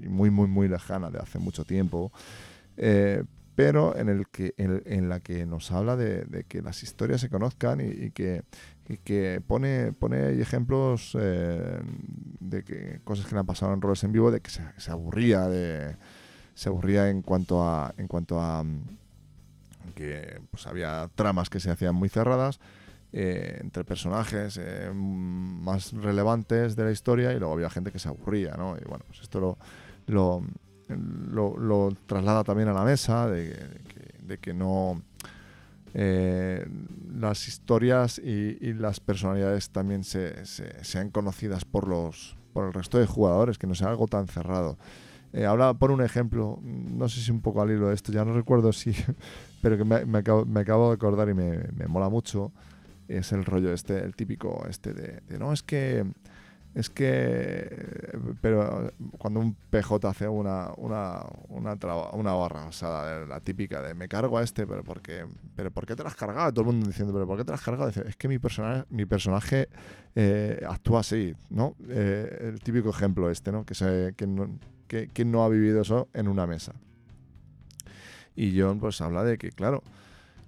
[0.06, 2.12] muy, muy, muy lejana de hace mucho tiempo.
[2.76, 3.24] Eh,
[3.56, 7.80] pero en, el que, en, la que nos habla de, que las historias se conozcan
[7.80, 8.44] y, que,
[8.88, 11.80] y que pone, pone ejemplos eh,
[12.38, 14.92] de que cosas que le han pasado en roles en vivo, de que se, se
[14.92, 15.96] aburría de
[16.58, 18.64] se aburría en cuanto a en cuanto a
[19.92, 22.60] que pues había tramas que se hacían muy cerradas
[23.12, 28.08] eh, entre personajes eh, más relevantes de la historia y luego había gente que se
[28.08, 28.76] aburría, ¿no?
[28.76, 29.58] Y bueno, pues esto lo,
[30.06, 30.42] lo,
[32.06, 33.50] traslada también a la mesa de,
[33.88, 35.02] que- de que no
[35.94, 36.66] eh,
[37.18, 42.72] las historias y, y las personalidades también se, se- sean conocidas por los por el
[42.72, 44.78] resto de jugadores, que no sea algo tan cerrado.
[45.32, 48.24] Eh, ahora, por un ejemplo, no sé si un poco al hilo de esto, ya
[48.24, 48.92] no recuerdo si,
[49.62, 52.52] pero que me, me acabo, me acabo de acordar y me, me mola mucho,
[53.08, 56.04] es el rollo este, el típico este de, no, es que,
[56.74, 63.82] es que, pero cuando un PJ hace una, una, una, barra, o sea, la típica
[63.82, 65.24] de me cargo a este, pero ¿por qué,
[65.56, 66.52] pero ¿por qué te has cargado?
[66.52, 67.88] Todo el mundo diciendo, pero ¿por qué te has cargado?
[67.88, 69.68] Dice, es que mi personaje, mi personaje
[70.14, 71.74] eh, actúa así, ¿no?
[71.88, 73.64] Eh, el típico ejemplo este, ¿no?
[73.64, 74.48] Que, se, que, no,
[74.88, 76.74] que, no ha vivido eso en una mesa.
[78.34, 79.82] Y John pues habla de que, claro,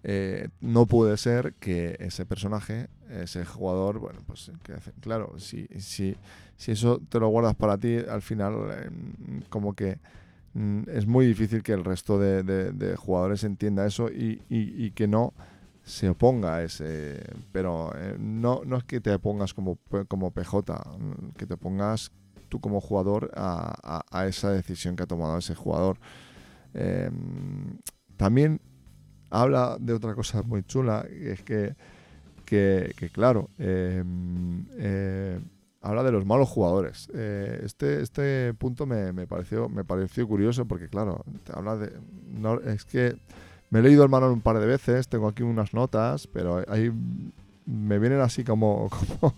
[0.03, 6.17] eh, no puede ser que ese personaje, ese jugador, bueno, pues que claro, si, si,
[6.57, 8.91] si eso te lo guardas para ti, al final eh,
[9.51, 9.99] como que
[10.55, 15.35] mm, es muy difícil que el resto de, jugadores entienda eso y, y- que no
[15.85, 17.23] se oponga a ese...
[17.53, 20.61] Pero eh, no, no es que te pongas como, como PJ,
[20.99, 22.13] mm, que te pongas
[22.51, 25.97] tú como jugador a, esa decisión que ha tomado ese jugador.
[26.75, 27.11] Eh,
[28.19, 28.61] también
[29.31, 31.75] habla de otra cosa muy chula, y es que,
[32.45, 34.05] que, que, claro, eh,
[34.77, 35.41] eh,
[35.81, 37.09] habla de los malos jugadores.
[37.15, 41.93] Eh, este, este punto me, me pareció, me pareció curioso porque, claro, habla de...
[42.29, 43.17] No, es que
[43.71, 46.93] me he leído el manual un par de veces, tengo aquí unas notas, pero ahí
[47.71, 49.35] me vienen así como, como,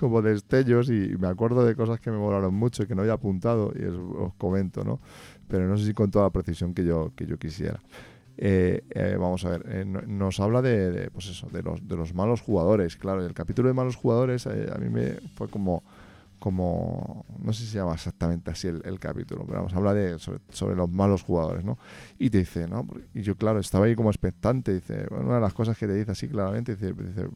[0.00, 3.14] como destellos y me acuerdo de cosas que me molaron mucho y que no había
[3.14, 5.00] apuntado y os, os comento, ¿no?
[5.48, 7.80] Pero no sé si con toda la precisión que yo, que yo quisiera.
[8.36, 11.86] Eh, eh, vamos a ver, eh, no- nos habla de, de, pues eso, de los,
[11.86, 12.96] de los malos jugadores.
[12.96, 15.84] Claro, el capítulo de malos jugadores eh, a mí me fue como,
[16.40, 20.18] como, no sé si se llama exactamente así el, el capítulo, pero vamos, habla de,
[20.18, 21.78] sobre, sobre los malos jugadores, ¿no?
[22.18, 22.86] Y te dice, ¿no?
[23.14, 25.94] Y yo, claro, estaba ahí como expectante, dice, bueno, una de las cosas que te
[25.94, 27.28] dice así claramente, dice, dice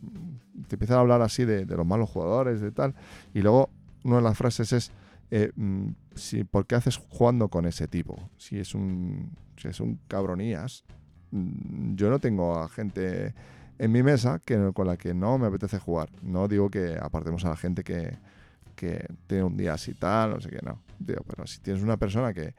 [0.67, 2.95] te empieza a hablar así de, de los malos jugadores, de tal,
[3.35, 3.71] y luego
[4.05, 4.93] una de las frases es,
[5.31, 8.31] eh, mm, si, ¿por qué haces jugando con ese tipo?
[8.37, 10.85] Si es un, si es un cabronías,
[11.31, 13.35] mm, yo no tengo a gente
[13.79, 16.09] en mi mesa que, con la que no me apetece jugar.
[16.23, 18.19] No digo que apartemos a la gente que,
[18.75, 20.81] que tiene un día así tal, no sé qué, no.
[20.99, 22.55] Digo, pero si tienes una persona que,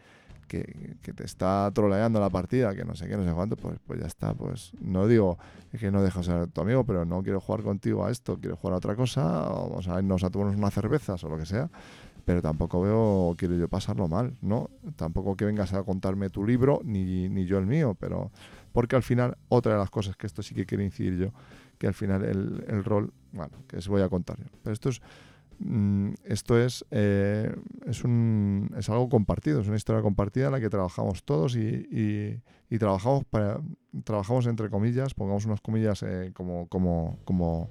[0.50, 4.02] que, te está troleando la partida, que no sé qué, no sé cuánto, pues, pues
[4.02, 4.34] ya está.
[4.34, 5.38] Pues no digo
[5.80, 8.74] que no dejo ser tu amigo, pero no quiero jugar contigo a esto, quiero jugar
[8.74, 11.70] a otra cosa, o vamos a irnos a tomarnos unas cervezas o lo que sea.
[12.26, 14.70] pero tampoco veo, quiero yo pasarlo mal, ¿no?
[14.98, 18.32] Tampoco que vengas a contarme tu libro, ni, ni yo el mío, pero
[18.72, 21.32] porque al final, otra de las cosas que esto sí que quiero incidir yo,
[21.78, 24.38] que al final el, el rol, bueno, que os voy a contar.
[24.64, 25.02] Pero esto es,
[26.24, 27.54] esto es, eh,
[27.86, 32.42] es, un, es algo compartido, es una historia compartida en la que trabajamos todos y,
[32.70, 33.60] y, trabajamos, para,
[34.04, 37.70] trabajamos entre comillas, pongamos unas comillas eh, como, como, como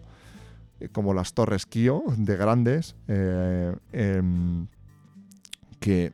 [0.80, 4.66] eh, como las torres Kio de grandes, em,
[5.80, 6.12] que,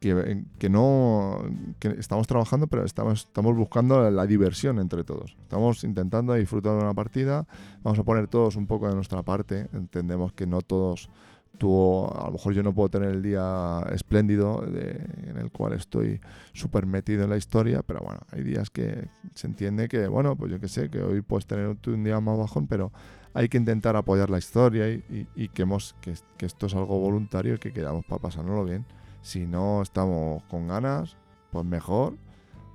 [0.00, 1.42] que, que no
[1.80, 5.36] que estamos trabajando, pero estamos, estamos buscando la diversión entre todos.
[5.42, 7.46] Estamos intentando disfrutar de una partida,
[7.82, 11.10] vamos a poner todos un poco de nuestra parte, entendemos que no todos
[11.58, 15.72] tú, a lo mejor yo no puedo tener el día espléndido de- en el cual
[15.72, 16.20] estoy
[16.52, 20.52] súper metido en la historia, pero bueno, hay días que se entiende que, bueno, pues
[20.52, 22.92] yo que sé, que hoy puedes tener tú un día más bajón, pero
[23.34, 26.74] hay que intentar apoyar la historia y, y- y que, hemos, que, que esto es
[26.76, 28.86] algo voluntario y que quedamos para pasárnoslo bien.
[29.22, 31.16] Si no estamos con ganas,
[31.50, 32.14] pues mejor,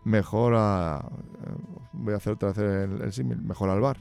[0.03, 1.03] mejor a...
[1.45, 3.97] eh, Voy a hacer otra vez el, símil, mejor al bar.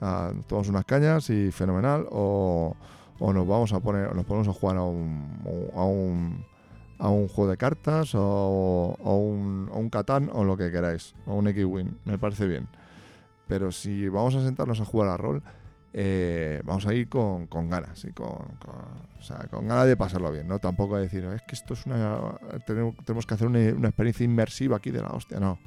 [0.00, 2.74] Ah, nos tomamos unas cañas y fenomenal, o,
[3.20, 6.44] nos vamos a poner, nos ponemos a jugar a un, a un,
[6.98, 11.48] a juego de cartas o, o un, un Catán o lo que queráis, o un
[11.48, 12.68] X-Wing, me parece bien.
[13.46, 15.42] Pero si vamos a sentarnos a jugar a rol,
[15.92, 18.28] eh, vamos a ir con, con ganas, y con,
[18.64, 20.58] con- con ganas de pasarlo bien, ¿no?
[20.58, 22.18] Tampoco a decir, es que esto es una.
[22.64, 25.58] Tenemos, que hacer una, experiencia inmersiva aquí de la hostia, no.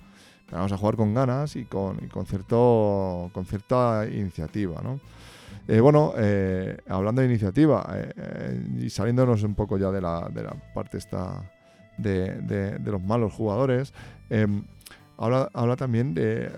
[0.51, 4.99] Vamos a jugar con ganas y con, con, cierto, con cierta iniciativa, ¿no?
[5.67, 10.29] Eh, bueno, eh, hablando de iniciativa eh, eh, y saliéndonos un poco ya de la,
[10.29, 11.41] de la parte esta
[11.97, 13.93] de, de- de los malos jugadores,
[15.17, 16.51] habla, habla también de...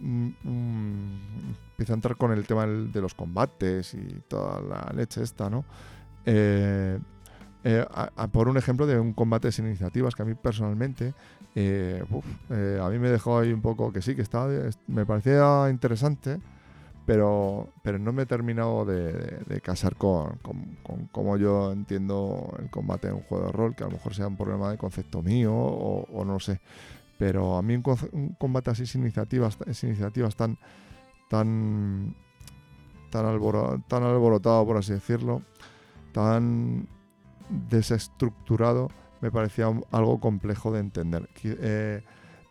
[0.00, 5.22] mm, mm, empieza a entrar con el tema de los combates y toda la leche
[5.22, 5.64] esta, ¿no?
[6.24, 6.98] Eh,
[7.64, 7.86] eh,
[8.32, 11.14] por un ejemplo de un combate sin iniciativas que a mí personalmente
[11.54, 12.02] eh,
[12.82, 14.50] a mí me dejó ahí un poco que sí, que estaba,
[14.86, 16.40] me parecía interesante,
[17.06, 23.14] pero, pero no me he terminado de, casar con, con- yo entiendo el combate en
[23.14, 26.04] un juego de rol, que a lo mejor sea un problema de concepto mío o,
[26.12, 26.60] o no sé.
[27.18, 30.58] Pero a mí un, combate así sin iniciativas, sin iniciativas tan,
[31.28, 32.14] tan,
[33.10, 35.42] tan, alboro- tan alborotado, por así decirlo,
[36.12, 36.88] tan
[37.70, 38.88] desestructurado,
[39.20, 41.28] me parecía algo complejo de entender.
[41.42, 42.02] Eh,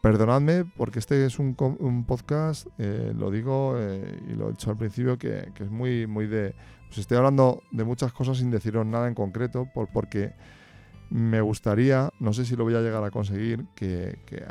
[0.01, 1.55] perdonadme, porque este es un,
[2.07, 6.07] podcast, eh, lo digo eh, y lo he dicho al principio, que, que es muy,
[6.07, 6.55] muy de...
[6.89, 10.33] Os estoy hablando de muchas cosas sin deciros nada en concreto, por, porque
[11.15, 14.43] me gustaría, no sé si lo voy a llegar a conseguir, que, que,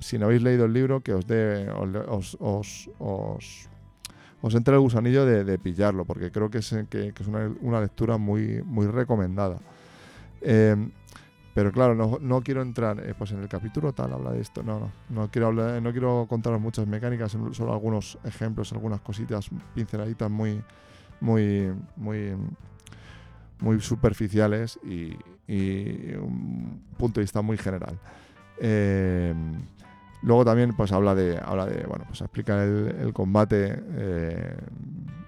[0.00, 3.68] si no habéis leído el libro, que os dé, os, os,
[4.52, 8.18] entre el gusanillo de, de pillarlo, porque creo que es, que, es una, una lectura
[8.18, 9.60] muy, muy recomendada.
[10.40, 10.74] Eh,
[11.54, 14.64] pero claro, no, no quiero entrar, eh, pues en el capítulo tal habla de esto,
[14.64, 19.48] no, no, no quiero, hablar, no quiero contaros muchas mecánicas, solo algunos ejemplos, algunas cositas,
[19.72, 20.60] pinceladitas muy,
[21.20, 22.34] muy, muy,
[23.60, 25.16] muy superficiales y,
[25.48, 27.98] un punto de vista muy general.
[28.58, 29.32] Eh,
[30.22, 34.56] luego también pues habla de, habla de bueno, pues explica el, combate eh,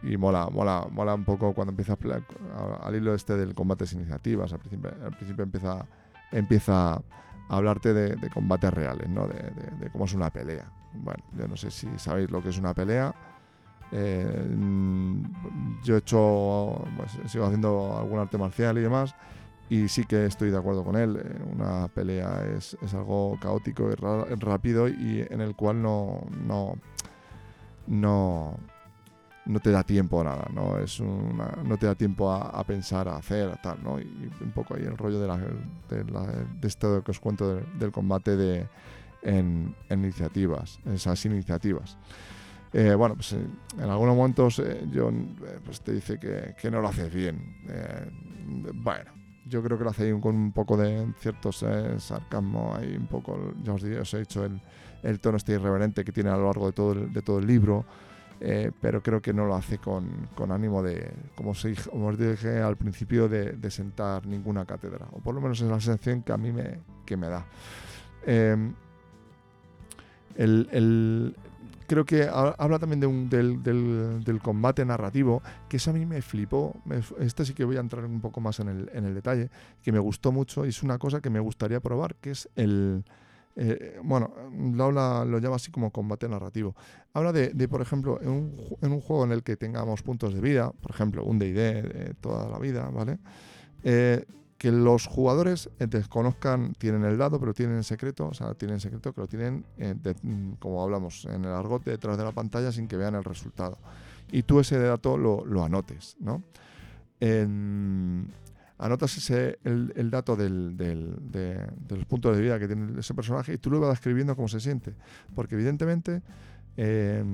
[0.02, 1.96] y mola, mola, mola un poco cuando empieza
[2.82, 5.86] al hilo este del combate sin iniciativas, al principio, empieza,
[6.32, 7.02] empieza a
[7.48, 9.28] hablarte de, combates reales, ¿no?
[9.28, 10.70] De- de cómo es una pelea.
[10.94, 13.14] Bueno, yo no sé si sabéis lo que es una pelea.
[13.93, 15.22] Eh, mm,
[15.84, 19.14] yo he hecho, pues, sigo haciendo algún arte marcial y demás,
[19.70, 21.20] y sí que estoy de acuerdo con él.
[21.22, 26.74] Eh, Una pelea es, es algo caótico y rápido y en el cual no, no,
[27.86, 28.55] no,
[29.47, 30.78] no te da tiempo a nada, ¿no?
[30.78, 33.99] Es una, no te da tiempo a, pensar, a hacer, a tal, ¿no?
[34.01, 37.93] Y un poco ahí el rollo de, la, de, la- esto que os cuento del,
[37.93, 38.66] combate de,
[39.22, 41.97] en iniciativas, esas iniciativas.
[42.72, 43.38] Eh, bueno, pues eh,
[43.78, 47.56] en algunos momentos eh, John eh, pues te dice que, que no lo haces bien.
[48.74, 49.10] Bueno,
[49.46, 53.52] yo creo que lo hace con un poco de ciertos eh, sarcasmo, ahí un poco,
[53.62, 54.60] ya os, di- os he dicho, el,
[55.02, 57.46] el tono este irreverente que tiene a lo largo de todo el, de todo el
[57.46, 57.84] libro,
[58.80, 62.60] pero creo que no lo hace con, con ánimo de, como, se, como os dije
[62.60, 66.32] al principio, de, de sentar ninguna cátedra, o por lo menos es la sensación que
[66.32, 67.44] a mí me, que me da.
[70.36, 71.36] El, el-
[71.89, 76.07] creo que ha- habla también de un, del, del- combate narrativo, que eso a mí
[76.07, 76.76] me flipó.
[77.18, 79.51] Este sí que voy a entrar un poco más en el, en el detalle,
[79.82, 83.05] que me gustó mucho y es una cosa que me gustaría probar, que es el...
[83.57, 84.32] eh, bueno,
[84.74, 86.76] lo, habla, lo llama así como combate narrativo.
[87.14, 90.41] Habla de, por ejemplo, en un, en un juego en el que tengamos puntos de
[90.41, 93.18] vida, por ejemplo, un D&D de toda la vida, ¿vale?
[93.82, 94.24] Eh,
[94.59, 98.74] que los jugadores eh, desconozcan, tienen el dado, pero tienen en secreto, o sea, tienen
[98.74, 102.32] en secreto que lo tienen, eh, mm, como hablamos, en el argot detrás de la
[102.32, 103.78] pantalla sin que vean el resultado.
[104.32, 106.42] Y tú ese dato lo, lo anotes, ¿no?
[108.80, 113.12] Anotas ese, el, el dato del, del- de, los puntos de vida que tiene ese
[113.12, 114.94] personaje y tú lo vas describiendo cómo se siente.
[115.34, 116.22] Porque evidentemente
[116.76, 117.24] eh,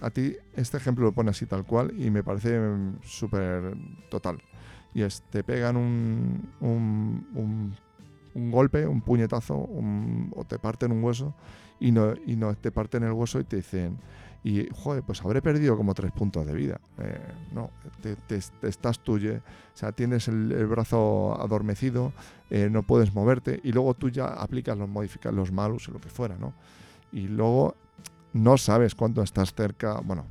[0.00, 3.76] a ti este ejemplo lo pone así tal cual y me parece mm, súper
[4.08, 4.38] total.
[4.94, 7.76] Y es, te pegan un, un, un-
[8.50, 11.34] golpe, un puñetazo, o te parten un hueso
[11.80, 13.98] y no, y no te parten el hueso y te dicen,
[14.44, 16.80] y joder, pues habré perdido como tres puntos de vida.
[16.98, 17.18] Eh,
[17.52, 17.70] no,
[18.00, 18.16] te,
[18.68, 22.12] estás tuyo, o sea, tienes el, el brazo adormecido,
[22.50, 26.00] eh, no puedes moverte y luego tú ya aplicas los modificas los malus o lo
[26.00, 26.54] que fuera, ¿no?
[27.12, 27.74] Y luego
[28.32, 30.26] no sabes cuánto estás cerca, bueno,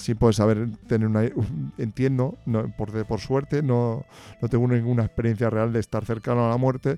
[0.00, 4.04] sí puedes saber tener una un- entiendo, no, por, por suerte no,
[4.40, 6.96] no tengo ninguna experiencia real de estar cercano a la muerte,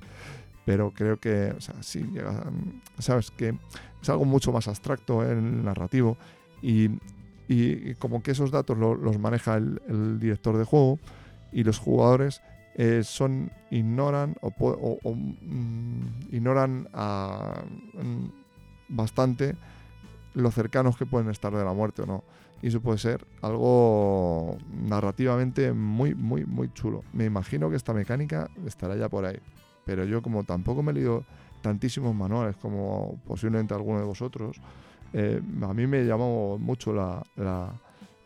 [0.64, 2.44] pero creo que, o sea, sí, llega,
[2.98, 3.54] sabes que
[4.00, 6.16] es algo mucho más abstracto en el narrativo
[6.62, 6.88] y,
[7.48, 10.98] y como que esos datos lo- los maneja el, director de juego
[11.52, 12.40] y los jugadores
[12.76, 14.50] eh, son ignoran o,
[15.02, 17.62] o- mm, ignoran a-
[17.94, 19.56] mm, bastante
[20.34, 22.24] lo cercanos que pueden estar de la muerte o no.
[22.62, 27.02] Y eso puede ser algo narrativamente muy, muy, muy chulo.
[27.12, 29.38] Me imagino que esta mecánica estará ya por ahí.
[29.84, 31.24] Pero yo como tampoco me he leído
[31.60, 34.60] tantísimos manuales como posiblemente alguno de vosotros,
[35.12, 37.72] eh, a mí me llamó mucho la, la-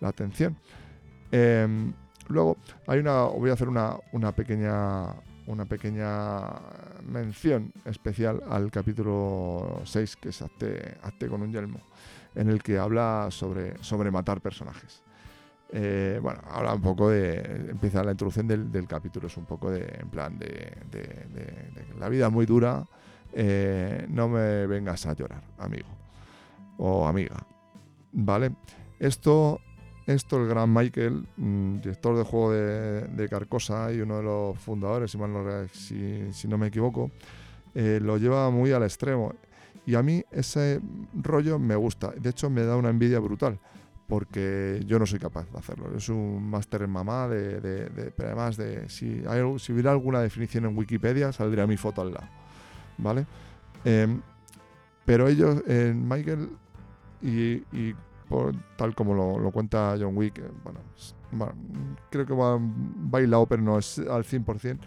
[0.03, 0.57] atención.
[1.33, 1.93] Em,
[2.29, 5.15] luego, hay una, voy a hacer una, una pequeña
[5.49, 6.41] una pequeña
[7.09, 11.79] mención especial al capítulo 6, que es Hazte con un yelmo,
[12.37, 15.03] en el que habla sobre, sobre matar personajes.
[15.71, 17.39] Eh, bueno, habla un poco de.
[17.71, 19.85] Empieza la introducción del, capítulo, es un poco de.
[20.01, 20.73] En plan, de.
[21.99, 22.85] la vida es muy dura,
[23.33, 25.89] eh, no me vengas a llorar, amigo
[26.79, 27.45] o amiga.
[28.13, 28.53] ¿Vale?
[29.01, 29.61] Esto,
[30.07, 35.11] esto el gran Michael, mm, director de juego de, Carcosa y uno de los fundadores,
[35.11, 37.11] si no me equivoco,
[37.75, 39.35] eh, lo lleva muy al extremo.
[39.87, 40.81] Y a mí ese
[41.15, 42.11] rollo me gusta.
[42.11, 43.59] De hecho, me da una envidia brutal.
[44.09, 45.91] Porque yo no soy capaz de hacerlo.
[45.97, 48.89] Es un máster en mamá, de, pero además de.
[48.89, 49.23] Si,
[49.73, 52.29] hubiera alguna definición en Wikipedia, saldría mi foto al lado.
[52.99, 53.27] ¿Vale?
[53.85, 54.21] Em,
[55.05, 56.51] pero ellos, eh, Michael,
[57.23, 57.95] y,
[58.29, 60.81] por- tal como lo, cuenta John Wick, eh, bueno,
[62.11, 64.79] creo que va bailado, pero no es al 100%.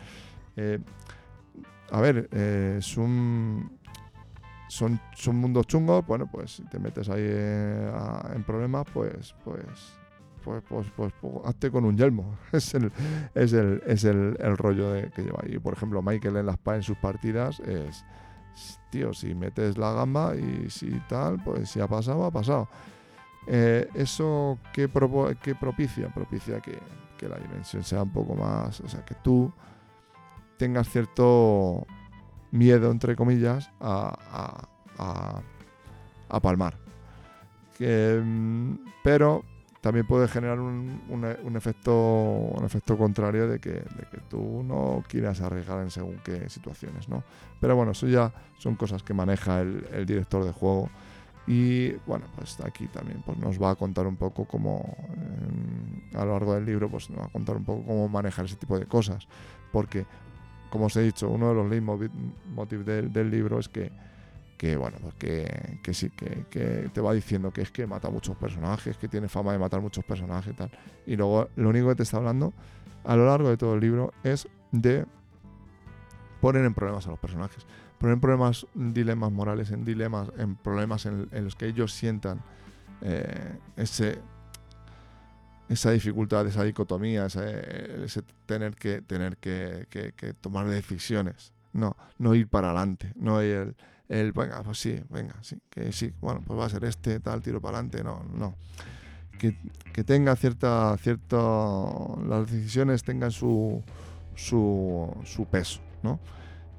[0.55, 0.79] Eh,
[1.91, 3.78] a ver, es un,
[4.69, 7.91] son, son mundos chungos, bueno, pues si te metes ahí eh,
[8.33, 9.65] en problemas, pues, pues,
[10.43, 12.37] pues, pues, pues, pues, hazte con un yelmo.
[12.53, 12.91] Es el,
[13.35, 15.59] es el, es el, el rollo que lleva ahí.
[15.59, 18.05] Por ejemplo, Michael en las pa- en sus partidas es,
[18.89, 22.69] tío, si metes la gamba y si tal, pues si ha pasado, ha pasado.
[23.47, 26.07] Eh, ¿Eso qué, propo- qué propicia?
[26.13, 26.77] Propicia que,
[27.17, 29.51] que la dimensión sea un poco más, o sea, que tú
[30.57, 31.85] tengas cierto
[32.51, 34.65] miedo, entre comillas, a,
[34.97, 36.77] a- palmar.
[37.77, 38.73] Que, mm,
[39.03, 39.43] pero
[39.81, 44.63] también puede generar un, e- un efecto, un efecto contrario de que, de que tú
[44.63, 47.23] no quieras arriesgar en según qué situaciones, ¿no?
[47.61, 50.89] Pero bueno, eso ya son cosas que maneja el, director de juego.
[51.47, 56.25] Y bueno, pues aquí también pues nos va a contar un poco cómo, em, a
[56.25, 58.77] lo largo del libro, pues nos va a contar un poco cómo manejar ese tipo
[58.77, 59.27] de cosas.
[59.71, 60.05] Porque,
[60.69, 63.91] como os he dicho, uno de los leitmotiv del, del libro es que,
[64.57, 68.97] que bueno, pues que, sí, que, te va diciendo que es que mata muchos personajes,
[68.97, 70.71] que tiene fama de matar muchos personajes y tal.
[71.05, 72.53] Y luego lo único que te está hablando
[73.05, 75.05] a lo largo de todo el libro es de
[76.41, 77.65] poner en problemas a los personajes.
[77.99, 82.41] Poner en problemas, dilemas morales, en dilemas, en problemas en, en los que ellos sientan
[83.01, 84.19] eh, ese
[85.69, 91.53] esa dificultad, esa dicotomía, ese, ese tener que tener que, que- que tomar decisiones.
[91.71, 93.75] No, no ir para adelante, no ir el,
[94.09, 97.41] el, venga, pues sí, venga, sí, que sí, bueno, pues va a ser este, tal,
[97.43, 98.55] tiro para adelante, no, no.
[99.37, 99.55] Que,
[99.93, 103.81] que tenga cierta, cierto, las decisiones tengan su,
[104.35, 106.19] su, su peso, ¿no?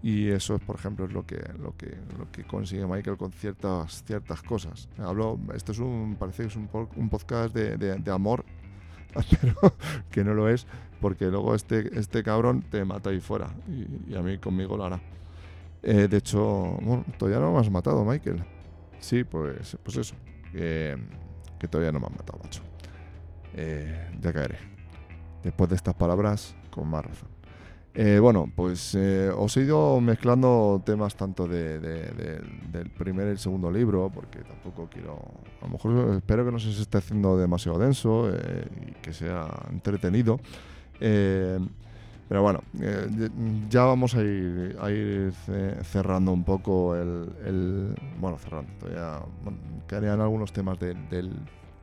[0.03, 3.33] Y eso es, por ejemplo, es lo que, lo que, lo que consigue Michael con
[3.33, 4.89] ciertas, ciertas cosas.
[4.99, 8.45] Hablo, esto es un, parece que es un, un podcast de, de- de amor,
[10.11, 10.67] que no lo es,
[11.01, 13.51] porque luego este, este cabrón te mata ahí fuera.
[13.69, 15.01] Y, a mí conmigo lo hará.
[15.83, 16.43] Eh, de hecho,
[16.83, 18.45] bueno, todavía no me has matado, Michael.
[18.99, 20.15] Sí, pues, pues eso.
[20.53, 22.63] Que todavía no me han matado, macho.
[23.55, 24.59] Eh, ya caeré.
[25.43, 27.29] Después de estas palabras, con más razón.
[27.93, 33.27] Eh, bueno, pues eh, os he ido mezclando temas tanto de, de- de- del primer
[33.27, 35.19] y el segundo libro, porque tampoco quiero.
[35.61, 39.49] A lo mejor espero que no se esté haciendo demasiado denso eh, y que sea
[39.73, 40.39] entretenido.
[41.01, 41.59] Eh,
[42.29, 43.29] pero bueno, eh,
[43.69, 47.29] ya- vamos a ir, a ir ce- cerrando un poco el.
[47.45, 48.71] el- bueno, cerrando.
[48.79, 49.19] Todavía
[49.89, 51.33] quedarían algunos temas de- del,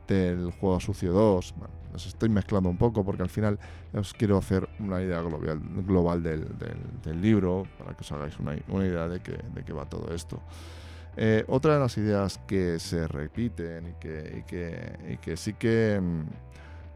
[0.08, 1.53] del juego sucio 2.
[1.58, 3.58] Bueno, los estoy mezclando un poco porque al final
[3.93, 8.55] os quiero hacer una idea global, global del, del- libro para que os hagáis una,
[8.86, 10.39] idea de, que, de qué va todo esto.
[11.16, 16.22] Eh, otra de las ideas que se repiten y que, que, que sí que mm,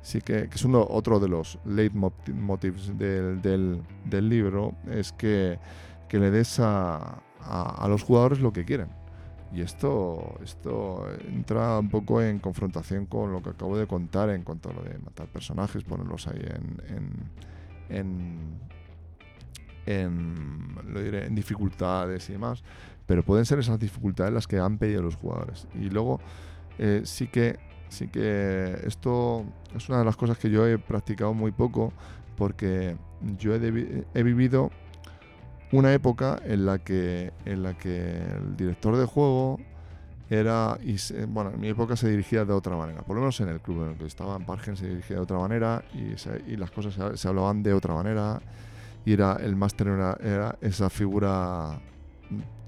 [0.03, 5.57] sí que, que es uno, otro de los leitmotivs del, del- del libro es que,
[6.07, 7.17] que le des a
[7.87, 9.00] los jugadores lo que quieren.
[9.53, 14.43] Y esto, esto entra un poco en confrontación con lo que acabo de contar en
[14.43, 18.39] cuanto a lo de matar personajes, ponerlos ahí en, en, en,
[19.85, 22.63] en, lo diré, en dificultades y demás.
[23.05, 25.67] Pero pueden ser esas dificultades las que han pedido los jugadores.
[25.75, 26.21] Y luego
[26.77, 29.43] eh, sí que sí que esto
[29.75, 31.91] es una de las cosas que yo he practicado muy poco
[32.37, 32.95] porque
[33.37, 34.71] yo he, he vivido
[35.71, 39.59] una época en la que en la que el director de juego
[40.29, 43.39] era y se- bueno en mi época se dirigía de otra manera por lo menos
[43.41, 46.17] en el club en el que estaba en Pargen se dirigía de otra manera y,
[46.17, 48.41] se- y las cosas se, se hablaban de otra manera
[49.05, 51.79] y era el máster era, era esa figura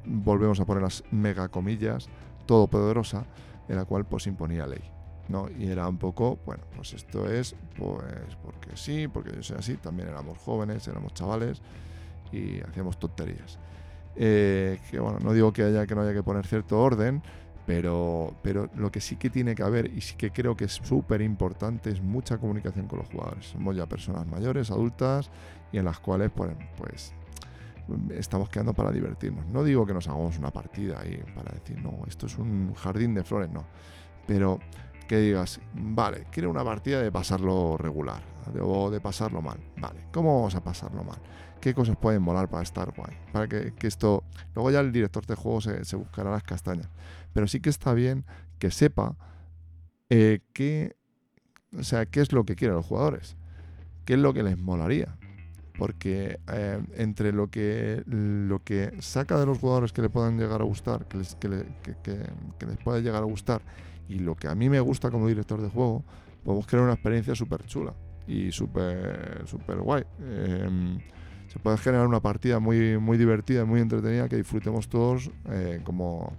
[0.05, 2.09] volvemos a poner las mega comillas
[2.45, 3.25] todopoderosa
[3.69, 4.81] en la cual pues imponía ley
[5.29, 5.47] ¿no?
[5.57, 9.75] Y era un poco, bueno, pues esto es, pues porque sí, porque yo soy así,
[9.77, 11.61] también éramos jóvenes, éramos chavales
[12.33, 13.59] y hacíamos tonterías.
[14.15, 17.21] Eh, que bueno, no digo que haya que no haya que poner cierto orden,
[17.65, 20.73] pero, pero lo que sí que tiene que haber y sí que creo que es
[20.73, 23.45] súper importante es mucha comunicación con los jugadores.
[23.45, 25.31] Somos ya personas mayores, adultas
[25.71, 27.13] y en las cuales pues, pues
[28.11, 29.45] estamos quedando para divertirnos.
[29.47, 33.13] No digo que nos hagamos una partida y para decir, no, esto es un jardín
[33.13, 33.65] de flores, no.
[34.27, 34.59] Pero
[35.07, 38.23] que digas, vale, quiero una partida de pasarlo regular
[38.61, 39.59] o de pasarlo mal.
[39.77, 41.19] Vale, ¿cómo vamos a pasarlo mal?
[41.61, 43.15] ¿Qué cosas pueden molar para estar guay?
[43.31, 44.23] Para que, esto.
[44.53, 46.89] Luego ya el director de juego se, buscará las castañas.
[47.31, 48.25] Pero sí que está bien
[48.59, 49.15] que sepa
[50.09, 50.95] eh, qué.
[51.77, 53.37] O sea, qué es lo que quieren los jugadores.
[54.05, 55.15] ¿Qué es lo que les molaría?
[55.77, 60.61] Porque eh, entre lo que, lo que saca de los jugadores que le puedan llegar
[60.61, 61.65] a gustar, que les, que le-
[62.03, 63.61] que les pueda llegar a gustar,
[64.13, 66.03] y lo que a mí me gusta como director de juego,
[66.43, 67.93] podemos crear una experiencia súper chula
[68.27, 70.03] y súper súper guay.
[70.19, 70.99] Em,
[71.47, 76.33] se puede generar una partida muy, muy divertida, muy entretenida, que disfrutemos todos eh, como,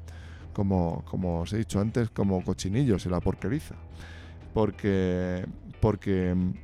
[0.53, 3.75] como, como os he dicho antes, como cochinillos en la porqueriza.
[4.53, 5.45] Porque,
[5.81, 6.55] porque em,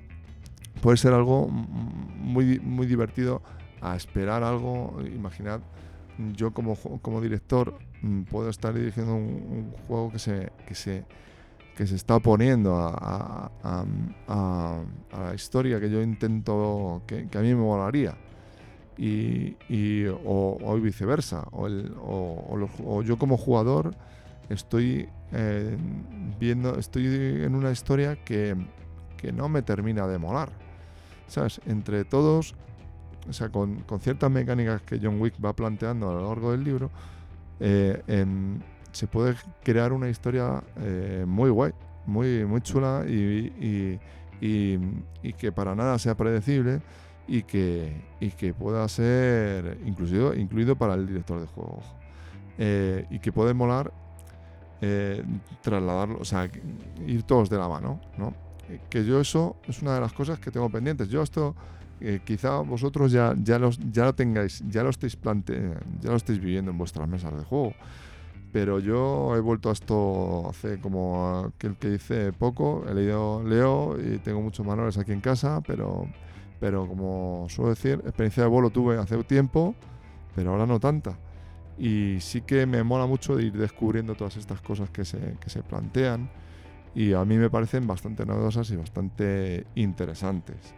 [0.80, 3.42] puede ser algo muy, muy divertido
[3.80, 4.96] a esperar algo.
[5.12, 5.61] Imaginad,
[6.36, 7.78] yo como, como director
[8.30, 11.05] puedo estar dirigiendo un, juego que se, que se,
[11.76, 13.84] que se está oponiendo a, a-
[14.28, 14.82] a-
[15.12, 18.16] la historia que yo intento, que, que a mí me molaría.
[18.98, 21.46] Y, y- o, viceversa.
[21.53, 21.68] O,
[22.84, 23.94] o yo como jugador
[24.51, 25.76] estoy eh,
[26.38, 28.57] viendo, estoy en una historia que,
[29.16, 30.51] que no me termina de molar.
[31.28, 31.61] ¿Sabes?
[31.66, 32.55] Entre todos,
[33.28, 36.64] o sea, con, con ciertas mecánicas que John Wick va planteando a lo largo del
[36.64, 36.90] libro,
[37.61, 38.02] eh,
[38.92, 41.72] se puede crear una historia eh, muy guay,
[42.06, 43.98] muy, muy chula y,
[44.40, 46.80] y- que para nada sea predecible
[47.28, 51.80] y que, y que pueda ser inclusive, incluido para el director de juego.
[52.58, 53.92] Eh, y que puede molar
[54.80, 55.22] eh,
[55.62, 56.50] trasladarlo, o sea,
[57.06, 58.34] ir todos de la mano, ¿no?
[58.88, 61.08] Que yo eso es una de las cosas que tengo pendientes.
[61.08, 61.54] Yo esto
[62.01, 66.16] eh, quizá vosotros ya, ya, los, ya lo tengáis, ya lo estáis plante ya lo
[66.16, 67.74] estáis viviendo en vuestras mesas de juego.
[68.53, 73.96] Pero yo he vuelto a esto hace como aquel que dice poco, he leído, leo
[74.01, 76.09] y tengo muchos manuales aquí en casa, pero,
[76.59, 79.76] pero como suelo decir, experiencia de vuelo tuve hace tiempo,
[80.34, 81.16] pero ahora no tanta.
[81.78, 85.62] Y sí que me mola mucho ir descubriendo todas estas cosas que se, que se
[85.62, 86.28] plantean
[86.94, 90.74] y a mí me parecen bastante novedosas y bastante interesantes.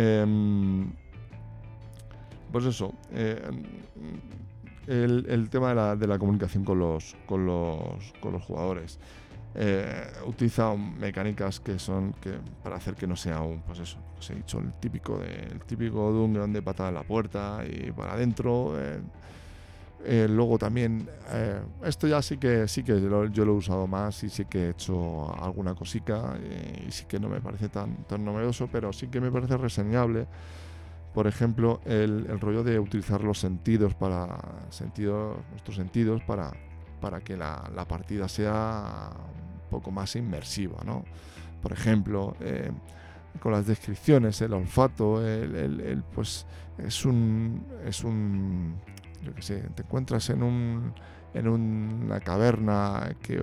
[0.00, 0.92] Em,
[2.52, 3.50] pues eso, eh,
[4.86, 9.00] el, tema de la, de la comunicación con los, con los, con los jugadores.
[9.56, 14.30] Eh, utiliza mecánicas que son que para hacer que no sea un, pues eso, os
[14.30, 17.90] he dicho, el típico, de, el típico de un grande patada en la puerta y
[17.90, 18.80] para adentro.
[18.80, 19.00] eh,
[20.04, 24.22] eh, luego también, eh, esto ya sí que sí que yo lo he usado más
[24.24, 28.04] y sí que he hecho alguna cosica eh, y sí que no me parece tan,
[28.04, 30.26] tan novedoso, pero sí que me parece reseñable
[31.14, 34.38] por ejemplo, el, el rollo de utilizar los sentidos para
[34.70, 36.52] sentidos, nuestros sentidos para,
[37.00, 41.04] para que la, la partida sea un poco más inmersiva, ¿no?
[41.60, 42.70] Por ejemplo, eh,
[43.40, 46.46] con las descripciones, el olfato, el- el, pues
[46.76, 48.76] es un, es un,
[49.22, 50.92] yo qué sé, te encuentras en un,
[51.34, 53.40] en una caverna que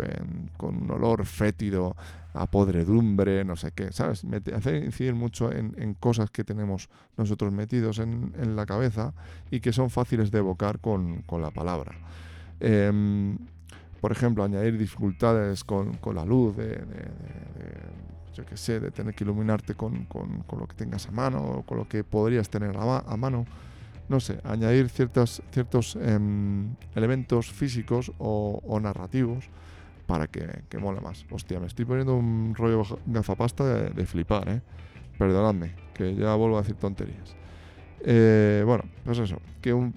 [0.57, 1.95] con un olor fétido
[2.33, 4.23] a podredumbre, no sé qué, ¿sabes?
[4.25, 9.13] Me hace incidir mucho en, en cosas que tenemos nosotros metidos en, en la cabeza
[9.51, 11.93] y que son fáciles de evocar con, con la palabra.
[12.59, 13.37] Em,
[14.01, 18.91] por ejemplo, añadir dificultades con, con la luz, de, de- de- yo qué sé, de
[18.91, 22.03] tener que iluminarte con, con- con lo que tengas a mano o con lo que
[22.03, 23.45] podrías tener a, a mano.
[24.07, 29.49] No sé, añadir ciertos, ciertos em, elementos físicos o, o narrativos
[30.05, 31.25] para que, que mola más.
[31.31, 34.61] Hostia, me estoy poniendo un rollo gafa- gafapasta de, flipar, ¿eh?
[35.17, 37.35] Perdonadme, que ya vuelvo a decir tonterías.
[38.01, 39.95] Eh, bueno, pues eso, que un,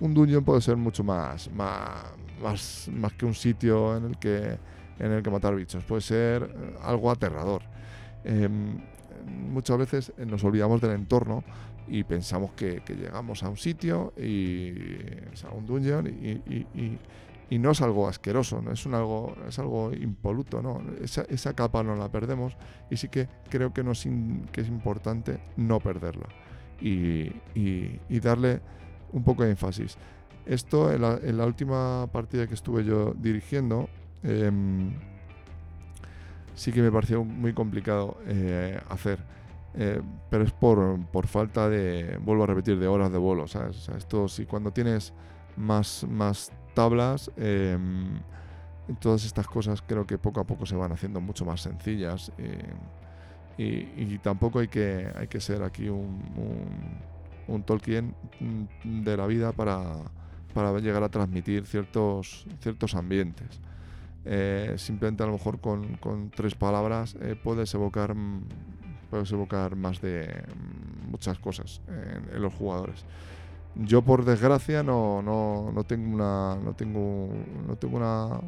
[0.00, 2.04] un puede ser mucho más, más,
[2.42, 4.58] más, más que un sitio en el que,
[4.98, 5.84] en el que matar bichos.
[5.84, 7.62] Puede ser eh, algo aterrador.
[8.24, 8.78] Em,
[9.52, 11.44] muchas veces nos olvidamos del entorno
[11.86, 14.72] y pensamos que, llegamos a un sitio y
[15.44, 16.98] a un dungeon y,
[17.58, 21.94] no es algo asqueroso, no es un algo es algo impoluto, no, esa, capa no
[21.94, 22.56] la perdemos
[22.90, 26.26] y sí que creo que, nos in- que es importante no perderla
[26.80, 27.30] y,
[28.20, 28.60] darle
[29.12, 29.96] un poco de énfasis.
[30.46, 33.88] Esto en la, en la última partida que estuve yo dirigiendo
[34.24, 34.92] em,
[36.54, 39.18] sí que me pareció muy complicado eh, hacer.
[39.76, 40.00] Eh,
[40.30, 43.76] pero es por, por falta de, vuelvo a repetir, de horas de vuelo, ¿sabes?
[43.76, 45.12] O sea, esto sí, cuando tienes
[45.56, 47.76] más, más tablas, eh,
[49.00, 52.32] todas estas cosas creo que poco a poco se van haciendo mucho más sencillas.
[52.38, 52.74] eh,
[53.56, 53.64] y,
[53.96, 57.00] y tampoco hay que, hay que ser aquí un, un,
[57.46, 59.96] un Tolkien mm, de la vida para,
[60.52, 63.60] para llegar a transmitir ciertos, ciertos ambientes.
[64.24, 68.42] Eh, simplemente a lo mejor con, con tres palabras eh, puedes evocar mm,
[69.14, 73.04] puedes evocar más de mm, muchas cosas en, en los jugadores.
[73.76, 77.28] Yo por desgracia no, no, no tengo una no tengo
[77.68, 78.40] no tengo una,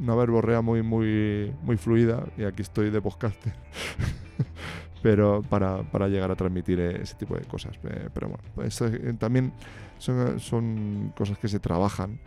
[0.00, 3.52] una verborrea muy muy muy fluida y aquí estoy de podcaster.
[5.02, 7.78] pero para, para llegar a transmitir ese tipo de cosas.
[7.80, 9.52] Pero bueno, pues, eh, también
[9.98, 12.18] son, son cosas que se trabajan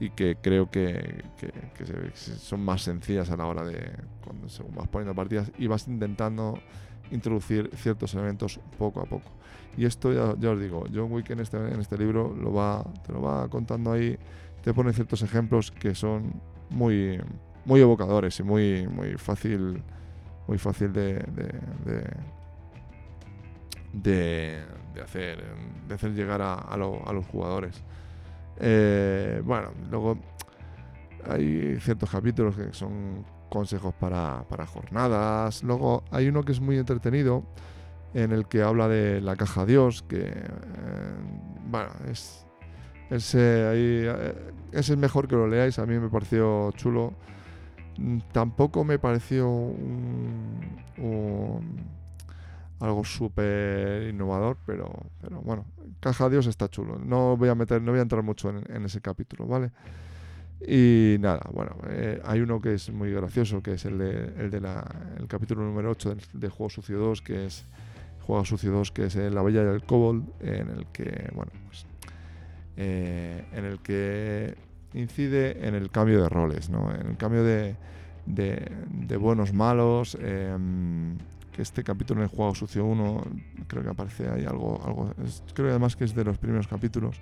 [0.00, 3.78] y que creo que, que- que son más sencillas a la hora de
[4.24, 6.58] cuando según vas poniendo partidas y vas intentando
[7.10, 9.30] introducir ciertos elementos poco a poco.
[9.76, 12.84] Y esto ya, ya os digo, John Wick en este, en este libro lo va,
[13.06, 14.16] te lo va contando ahí,
[14.62, 16.40] te pone ciertos ejemplos que son
[16.70, 17.20] muy,
[17.64, 19.82] muy evocadores y muy, muy fácil,
[20.46, 21.60] muy fácil de, de,
[23.92, 24.62] de,
[24.94, 25.42] de- hacer,
[25.88, 27.82] de hacer llegar a los jugadores.
[28.58, 30.18] Eh, bueno, luego
[31.28, 35.62] hay ciertos capítulos que son consejos para, para jornadas.
[35.62, 37.44] Luego hay uno que es muy entretenido
[38.14, 41.14] en el que habla de la caja Dios, que eh,
[41.66, 42.46] bueno, es
[43.10, 47.12] ese, ahí, eh, es mejor que lo leáis, a mí me pareció chulo.
[47.98, 50.78] Mm, Tampoco me pareció un-
[52.80, 54.90] algo súper innovador, pero,
[55.20, 55.64] pero bueno,
[56.00, 56.98] Caja Dios está chulo.
[56.98, 59.70] No voy a meter, no voy a entrar mucho en ese capítulo, ¿vale?
[60.66, 64.50] Y nada, bueno, eh, hay uno que es muy gracioso, que es el de, el
[64.50, 64.84] de la,
[65.18, 67.66] el capítulo número 8 del- de, Juego Sucio 2, que es
[68.22, 71.84] Juego Sucio 2, que es La Bella y el Kobold, en el que, bueno, pues,
[72.76, 74.54] eh, en el que
[74.94, 76.90] incide en el cambio de roles, ¿no?
[76.94, 77.76] En el cambio de,
[78.24, 81.18] de, de buenos malos, em,
[81.52, 83.22] que este capítulo en el Juego Sucio 1,
[83.66, 85.12] creo que aparece ahí algo, algo
[85.52, 87.20] creo además que es de los primeros capítulos.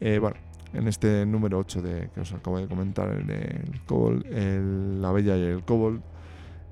[0.00, 0.36] Eh, bueno,
[0.76, 3.34] en este número 8 de, que os acabo de comentar, el de
[3.72, 6.00] el Kobold, el- La Bella y el Kobold,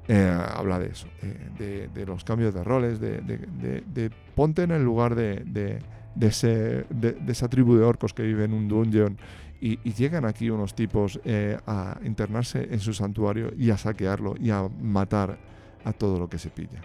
[0.09, 4.71] eh, habla de eso, de, de- de los cambios de roles, de, de- ponte en
[4.73, 5.79] el lugar de,
[6.21, 6.85] ese,
[7.27, 9.17] esa tribu de orcos que vive en un dungeon
[9.61, 14.35] y, y llegan aquí unos tipos eh, a internarse en su santuario y a saquearlo
[14.39, 15.39] y a matar
[15.85, 16.83] a todo lo que se pilla.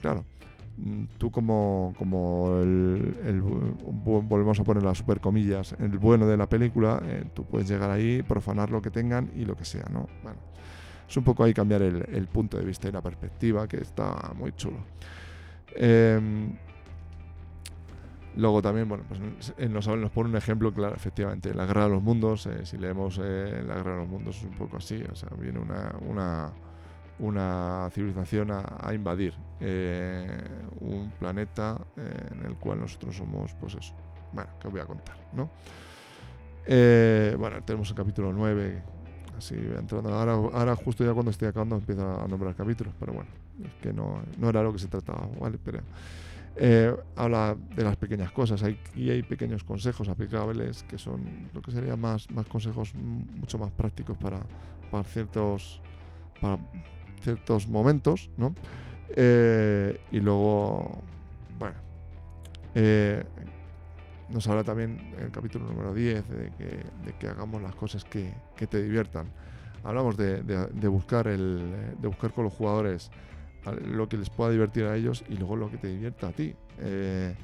[0.00, 0.24] Claro,
[1.18, 7.00] tú como, como el, volvemos a poner las super comillas, el bueno de la película,
[7.04, 10.08] eh, tú puedes llegar ahí, profanar lo que tengan y lo que sea, ¿no?
[10.22, 10.38] Bueno,
[11.08, 14.52] es un poco ahí cambiar el, punto de vista y la perspectiva, que está muy
[14.52, 14.78] chulo.
[15.74, 16.56] Em,
[18.36, 19.20] luego también, bueno, pues
[19.70, 23.20] nos, nos pone un ejemplo, claro, efectivamente, la guerra de los mundos, eh, si leemos
[23.22, 26.52] eh, la guerra de los mundos es un poco así, o sea, viene una, una,
[27.18, 30.26] una civilización a, invadir eh,
[30.80, 33.94] un planeta eh, en el cual nosotros somos, pues eso.
[34.32, 35.50] Bueno, que os voy a contar, ¿no?
[36.66, 38.82] Eh, bueno, tenemos el capítulo 9,
[39.36, 40.12] así entrando.
[40.14, 43.30] Ahora, ahora, justo ya cuando estoy acabando, empiezo a nombrar capítulos, pero bueno,
[43.62, 45.58] es que no, no era lo que se trataba, ¿vale?
[45.62, 45.80] Pero
[47.16, 51.70] habla de las pequeñas cosas hay, y hay pequeños consejos aplicables que son lo que
[51.70, 54.40] serían más, más consejos mucho más prácticos para,
[54.90, 55.80] para ciertos
[56.42, 56.58] para
[57.22, 58.54] ciertos momentos, ¿no?
[59.14, 61.02] Eh, y luego,
[61.58, 61.76] bueno,
[62.74, 63.22] eh,
[64.28, 66.52] nos habla también en el capítulo número 10 de
[67.18, 69.26] que, hagamos las cosas que, te diviertan.
[69.84, 70.40] Hablamos de,
[70.88, 73.10] buscar el, de buscar con los jugadores
[73.84, 76.54] lo que les pueda divertir a ellos y luego lo que te divierta a ti.
[76.78, 77.34] Eh,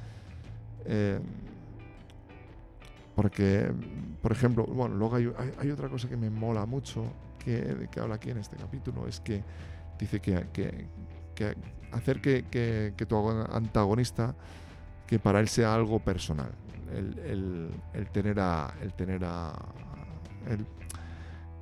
[3.15, 3.71] porque,
[4.23, 7.05] por ejemplo, bueno, luego hay, hay, otra cosa que me mola mucho
[7.39, 9.43] que, que habla aquí en este capítulo, es que
[9.99, 10.47] dice que,
[11.35, 11.57] que,
[11.93, 14.35] hacer que, tu antagonista,
[15.07, 16.51] que para él sea algo personal,
[16.93, 17.71] el,
[18.13, 19.53] tener a, el tener a,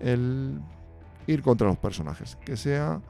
[0.01, 0.61] el,
[1.27, 3.01] ir contra los personajes, que sea,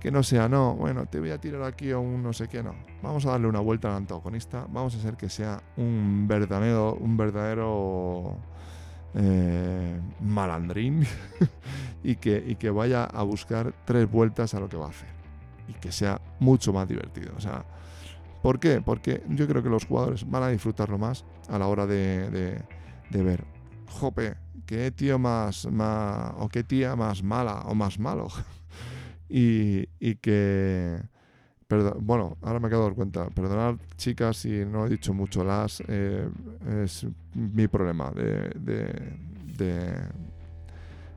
[0.00, 2.62] que no sea, no, bueno, te voy a tirar aquí a un no sé qué,
[2.62, 6.94] no, vamos a darle una vuelta al antagonista, vamos a hacer que sea un verdadero,
[6.94, 8.36] un verdadero
[9.14, 11.06] eh, malandrín
[12.02, 15.08] y, que, y que vaya a buscar tres vueltas a lo que va a hacer
[15.68, 17.32] y que sea mucho más divertido.
[17.36, 17.64] O sea,
[18.42, 18.80] ¿por qué?
[18.80, 22.30] Porque yo creo que los jugadores van a disfrutarlo más a la hora de,
[23.10, 23.44] de, ver,
[23.86, 24.34] jope,
[24.66, 28.28] qué tío más, más, o qué tía más mala o más malo.
[29.28, 31.00] y, y que
[32.00, 33.28] bueno, ahora me he quedado cuenta.
[33.28, 35.82] Perdonad, chicas, si no he dicho mucho las.
[35.86, 36.26] Eh,
[36.82, 38.54] es mi problema de,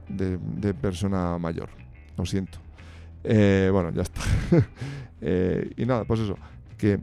[0.09, 1.69] de, persona mayor.
[2.17, 2.57] Lo siento.
[3.23, 4.21] Eh, bueno, ya está.
[5.23, 6.35] Eh, y nada, pues eso.
[6.79, 6.99] Que,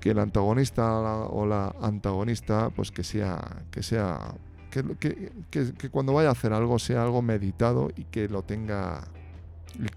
[0.00, 3.38] que el antagonista o la antagonista, pues que sea.
[3.70, 4.34] Que sea.
[4.70, 9.02] Que, que, que cuando vaya a hacer algo sea algo meditado y que lo tenga.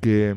[0.02, 0.36] Que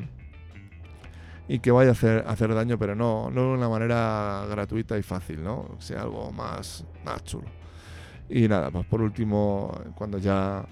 [1.49, 5.03] y que vaya a hacer, hacer daño, pero no, no de una manera gratuita y
[5.03, 5.77] fácil, ¿no?
[5.79, 7.49] sea algo más, más chulo.
[8.29, 10.67] Y nada, pues por último, cuando ya,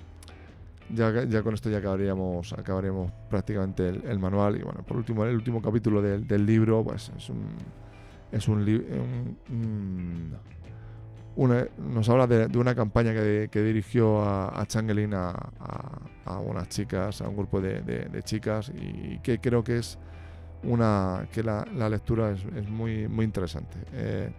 [0.91, 4.59] ya, ya con esto ya acabaríamos, acabaríamos prácticamente el, manual.
[4.59, 7.47] Y bueno, por último, el último capítulo del, del libro, pues es un.
[8.31, 10.37] Es un,
[11.79, 15.31] nos habla de, una campaña que, que dirigió a, a Changeling a,
[16.25, 19.99] a, unas chicas, a un grupo de, de chicas, y que creo que es
[20.65, 23.77] una que la, lectura es, muy, muy interesante.
[23.93, 24.31] Eh,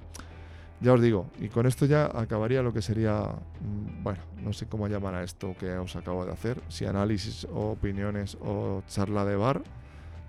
[0.80, 4.68] ya os digo, y con esto ya acabaría lo que sería, mm, bueno, no sé
[4.68, 9.26] cómo llamar a esto que os acabo de hacer, si análisis o opiniones o charla
[9.26, 9.64] de bar.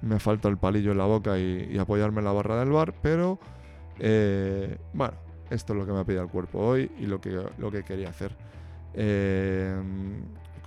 [0.01, 3.39] Me falta el palillo en la boca y, apoyarme en la barra del bar, pero
[3.99, 5.15] eh, bueno,
[5.51, 7.83] esto es lo que me ha pedido el cuerpo hoy y lo que, lo que
[7.83, 8.33] quería hacer.
[8.95, 9.77] Eh,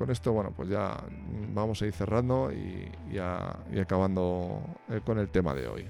[0.01, 0.97] con esto, bueno, pues ya
[1.53, 3.19] vamos a ir cerrando y,
[3.79, 5.85] acabando eh, con el tema de hoy.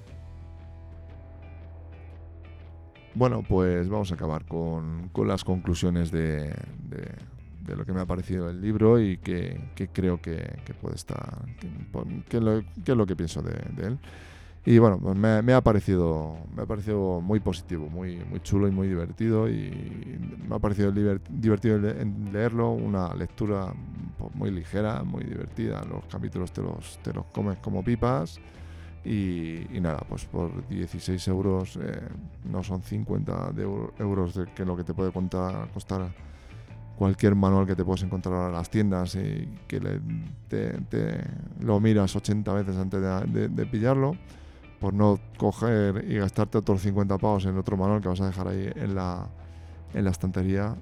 [3.16, 6.54] Bueno, pues vamos a acabar con, las conclusiones de,
[7.66, 11.46] lo que me ha parecido el libro y que, creo que, puede estar,
[12.28, 13.98] que, es lo que pienso de él.
[14.64, 18.72] Y bueno, pues me, ha parecido me ha parecido muy positivo, muy, muy chulo y
[18.72, 19.50] muy divertido.
[19.50, 23.74] Y me ha parecido divertido leerlo, una lectura
[24.20, 25.84] pues, muy ligera, muy divertida.
[25.84, 28.40] Los capítulos te los, te los comes como pipas.
[29.04, 32.00] Y, nada, pues por 16 euros eh,
[32.46, 36.14] no son 50 de euros que lo que te puede costar
[36.96, 39.80] cualquier manual que te puedes encontrar en las tiendas y que
[40.48, 41.24] te,
[41.62, 44.16] lo miras 80 veces antes de pillarlo
[44.82, 48.48] por no coger y gastarte otros 50 pavos en otro manual que vas a dejar
[48.48, 49.30] ahí en la,
[49.94, 50.76] en la estantería,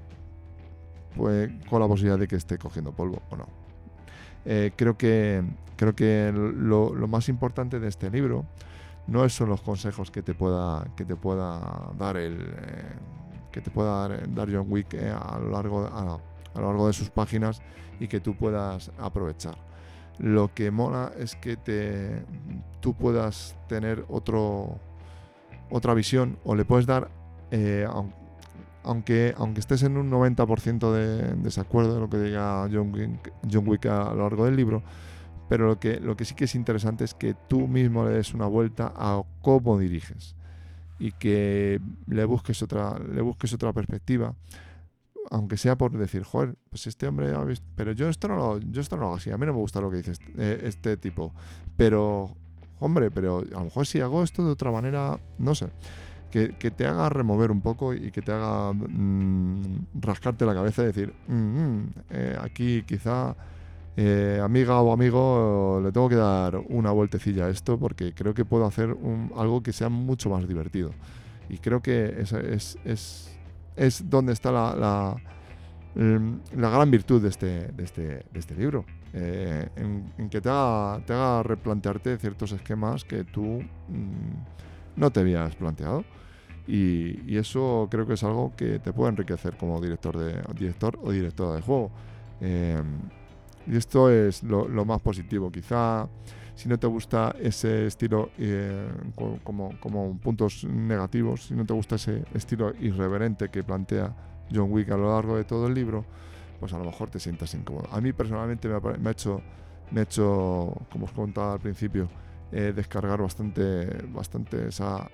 [1.17, 3.45] pues con la posibilidad de que esté cogiendo polvo o no.
[4.45, 5.43] Eh, creo que,
[5.75, 8.45] creo que lo, más importante de este libro
[9.07, 12.95] no son los consejos que te pueda, que te pueda dar el eh,
[13.51, 16.19] que te pueda dar, John Wick eh, a, lo largo, a
[16.55, 17.61] lo largo de sus páginas
[17.99, 19.68] y que tú puedas aprovechar
[20.19, 22.23] lo que mola es que te,
[22.81, 24.79] tú puedas tener otro,
[25.69, 27.09] otra visión o le puedes dar,
[27.51, 27.87] eh,
[28.83, 33.67] aunque, aunque estés en un 90% de desacuerdo de lo que diga John Wick, John
[33.67, 34.83] Wick a lo largo del libro,
[35.47, 38.33] pero lo que, lo que sí que es interesante es que tú mismo le des
[38.33, 40.35] una vuelta a cómo diriges
[40.99, 44.35] y que le busques otra, le busques otra perspectiva
[45.31, 48.57] aunque sea por decir, joder, pues este hombre ha visto, pero yo esto no lo,
[48.59, 50.31] yo esto no lo hago así, a mí no me gusta lo que dice este,
[50.37, 51.33] eh, este tipo,
[51.77, 52.31] pero,
[52.79, 55.67] hombre, pero a lo mejor si hago esto de otra manera, no sé,
[56.31, 60.83] que, que te haga remover un poco y que te haga mm, rascarte la cabeza
[60.83, 63.35] y decir, "Mm, mm, eh, aquí quizá
[63.97, 68.45] eh, amiga o amigo, le tengo que dar una vueltecilla a esto porque creo que
[68.45, 70.91] puedo hacer un- algo que sea mucho más divertido.
[71.49, 73.28] Y creo que esa es, es,
[73.79, 74.75] es donde está la,
[75.95, 78.85] la, gran virtud de este, de este, de este libro.
[79.13, 85.21] eh, en, que te haga, te haga replantearte ciertos esquemas que tú mm, no te
[85.21, 86.03] habías planteado.
[86.67, 91.11] Y, eso creo que es algo que te puede enriquecer como director, de, director o
[91.11, 91.89] directora de juego.
[92.41, 92.99] Em,
[93.65, 95.51] y esto es lo más positivo.
[95.51, 96.07] Quizá
[96.59, 101.73] si no te gusta ese estilo eh, co- como, como puntos negativos, si no te
[101.73, 104.13] gusta ese estilo irreverente que plantea
[104.53, 106.03] John Wick a lo largo de todo el libro,
[106.59, 107.87] pues a lo mejor te sientas incómodo.
[107.93, 109.41] A mí personalmente me ha, me ha hecho,
[109.91, 112.09] me ha hecho, como os contaba al principio,
[112.51, 115.09] eh, descargar bastante, bastante esa,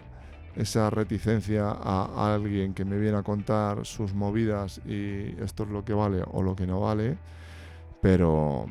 [0.56, 5.70] esa reticencia a, a alguien que me viene a contar sus movidas y esto es
[5.70, 7.20] lo que vale o lo que no vale,
[8.02, 8.66] pero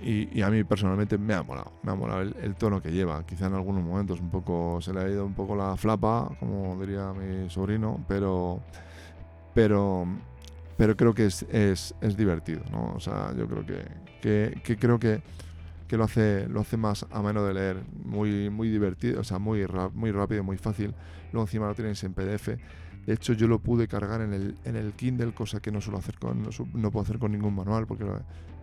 [0.00, 3.24] y, a mí personalmente me ha molado, me ha molado el, tono que lleva.
[3.26, 6.78] Quizá en algunos momentos un poco se le ha ido un poco la flapa, como
[6.80, 8.60] diría mi sobrino, pero
[9.54, 10.06] pero
[10.76, 12.94] pero creo que es, es, es divertido, ¿no?
[12.94, 13.84] O sea, yo creo que,
[14.22, 15.20] que, que creo que,
[15.88, 19.66] que lo hace lo hace más ameno de leer, muy muy divertido, o sea, muy
[19.94, 20.94] muy rápido, muy fácil.
[21.32, 22.50] Luego encima lo tienes en PDF.
[23.08, 25.98] De hecho, yo lo pude cargar en el, en el Kindle, cosa que no suelo
[25.98, 28.04] hacer con, no, puedo hacer con ningún manual, porque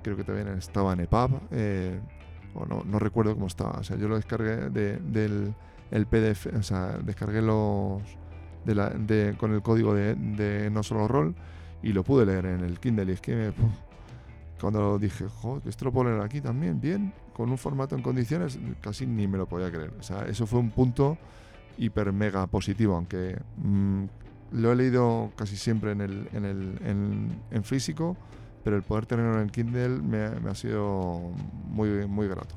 [0.06, 2.00] creo que también estaba en EPUB, eh,
[2.54, 3.80] o no, no recuerdo cómo estaba.
[3.80, 5.54] O sea, yo lo descargué de- del
[5.92, 8.02] el PDF, o sea, descargué los
[8.66, 11.36] de la- de- con el código de, de No Solo Roll
[11.84, 13.06] y lo pude leer en el Kindle.
[13.06, 13.72] Y es que me- puf,
[14.60, 19.06] cuando dije, joder, esto lo leer aquí también, bien, con un formato en condiciones, casi
[19.06, 19.92] ni me lo podía creer.
[20.00, 21.18] O sea, eso fue un punto
[21.78, 24.04] hiper mega positivo, aunque mm,
[24.54, 28.16] lo he leído casi siempre en, el, en, el, en, en físico,
[28.66, 31.20] pero el poder tenerlo en Kindle me, ha sido
[31.70, 32.56] muy, muy grato.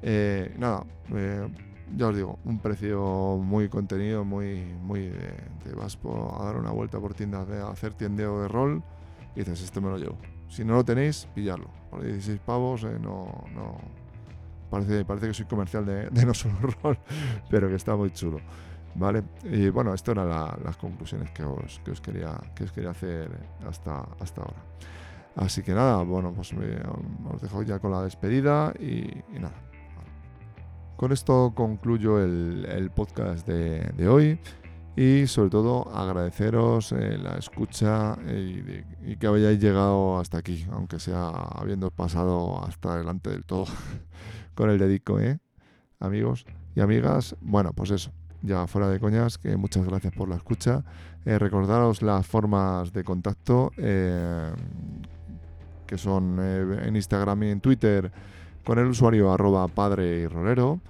[0.00, 1.46] Eh, nada, eh,
[1.94, 5.12] ya os digo, un precio muy contenido, muy, muy
[5.62, 5.98] te vas
[6.40, 8.82] a dar una vuelta por tiendas de hacer tiendeo de rol
[9.36, 10.16] y dices, este me lo llevo.
[10.48, 11.68] Si no lo tenéis, pillarlo.
[11.90, 13.76] Por 16 pavos, eh, no, no.
[14.70, 16.98] Parece, parece que soy comercial de, no solo rol,
[17.50, 18.40] pero que está muy chulo.
[18.94, 19.22] ¿Vale?
[19.44, 22.90] Y bueno, estas eran la- las conclusiones que os, que os, quería, que os quería
[22.90, 23.30] hacer
[23.68, 24.56] hasta, hasta ahora.
[25.38, 26.82] Así que nada, bueno, pues me-
[27.32, 29.54] os dejo ya con la despedida y, nada.
[30.96, 34.40] Con esto concluyo el, podcast de, hoy
[34.96, 40.98] y sobre todo agradeceros eh, la escucha eh, y, que hayáis llegado hasta aquí, aunque
[40.98, 43.66] sea habiendo pasado hasta delante del todo
[44.56, 45.38] con el dedico, ¿eh?
[46.00, 48.10] Amigos y amigas, bueno, pues eso,
[48.42, 50.82] ya fuera de coñas, que muchas gracias por la escucha.
[51.24, 54.52] Eh, recordaros las formas de contacto eh,
[55.88, 58.12] que son eh, en Instagram y en Twitter
[58.64, 60.80] con el usuario arroba padre y rolero,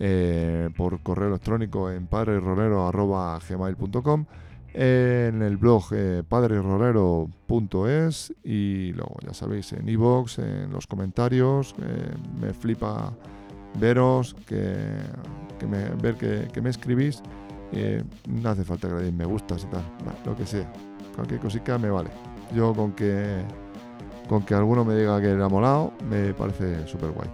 [0.00, 4.26] eh, por correo electrónico en padrerolero arroba gmail.com,
[4.74, 12.14] en el blog eh, padrerolero.es y luego ya sabéis en iVoox, en los comentarios, eh,
[12.40, 13.12] me flipa
[13.78, 14.76] veros, que,
[15.58, 17.22] que me, ver que, me escribís,
[17.72, 19.82] eh, no hace falta que le deis me gustas y tal,
[20.24, 20.70] lo que sea,
[21.14, 22.10] cualquier cosica me vale.
[22.54, 23.42] Yo con que
[24.28, 27.28] con que alguno me diga que le molado, me parece súper guay.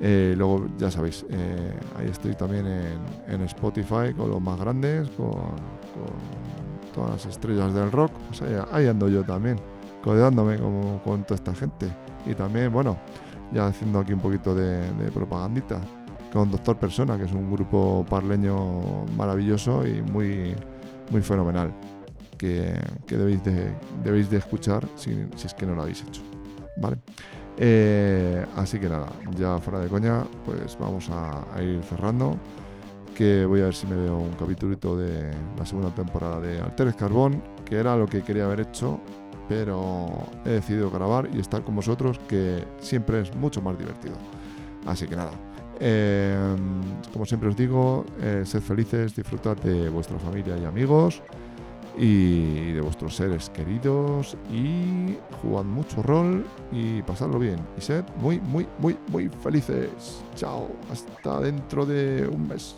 [0.00, 5.08] Eh, luego, ya sabéis, eh, ahí estoy también en, en Spotify con los más grandes,
[5.10, 5.32] con,
[6.94, 8.12] todas las estrellas del rock.
[8.28, 9.58] Pues ahí, ahí ando yo también,
[10.02, 11.88] codeándome como con toda esta gente.
[12.26, 12.96] Y también, bueno,
[13.52, 15.80] ya haciendo aquí un poquito de, de propagandita
[16.32, 20.54] con Doctor Persona, que es un grupo parleño maravilloso y muy,
[21.10, 21.72] muy fenomenal.
[22.36, 22.74] Que,
[23.06, 23.72] que debéis, de,
[24.04, 26.22] debéis de escuchar si, es que no lo habéis hecho.
[26.76, 26.98] ¿Vale?
[27.58, 32.36] Eh, así que nada, ya fuera de coña, pues vamos a, a ir cerrando.
[33.14, 36.96] Que voy a ver si me veo un capítulito de la segunda temporada de Alteres
[36.96, 39.00] Carbón, que era lo que quería haber hecho,
[39.48, 40.06] pero
[40.44, 44.16] he decidido grabar y estar con vosotros, que siempre es mucho más divertido.
[44.84, 45.30] Así que nada,
[45.80, 46.56] eh,
[47.12, 51.22] como siempre os digo, eh, sed felices, disfrutad de vuestra familia y amigos
[51.96, 58.40] y de vuestros seres queridos y jugad mucho rol y pasadlo bien y sed muy
[58.40, 60.22] muy muy muy felices.
[60.34, 62.76] Chao hasta dentro de un mes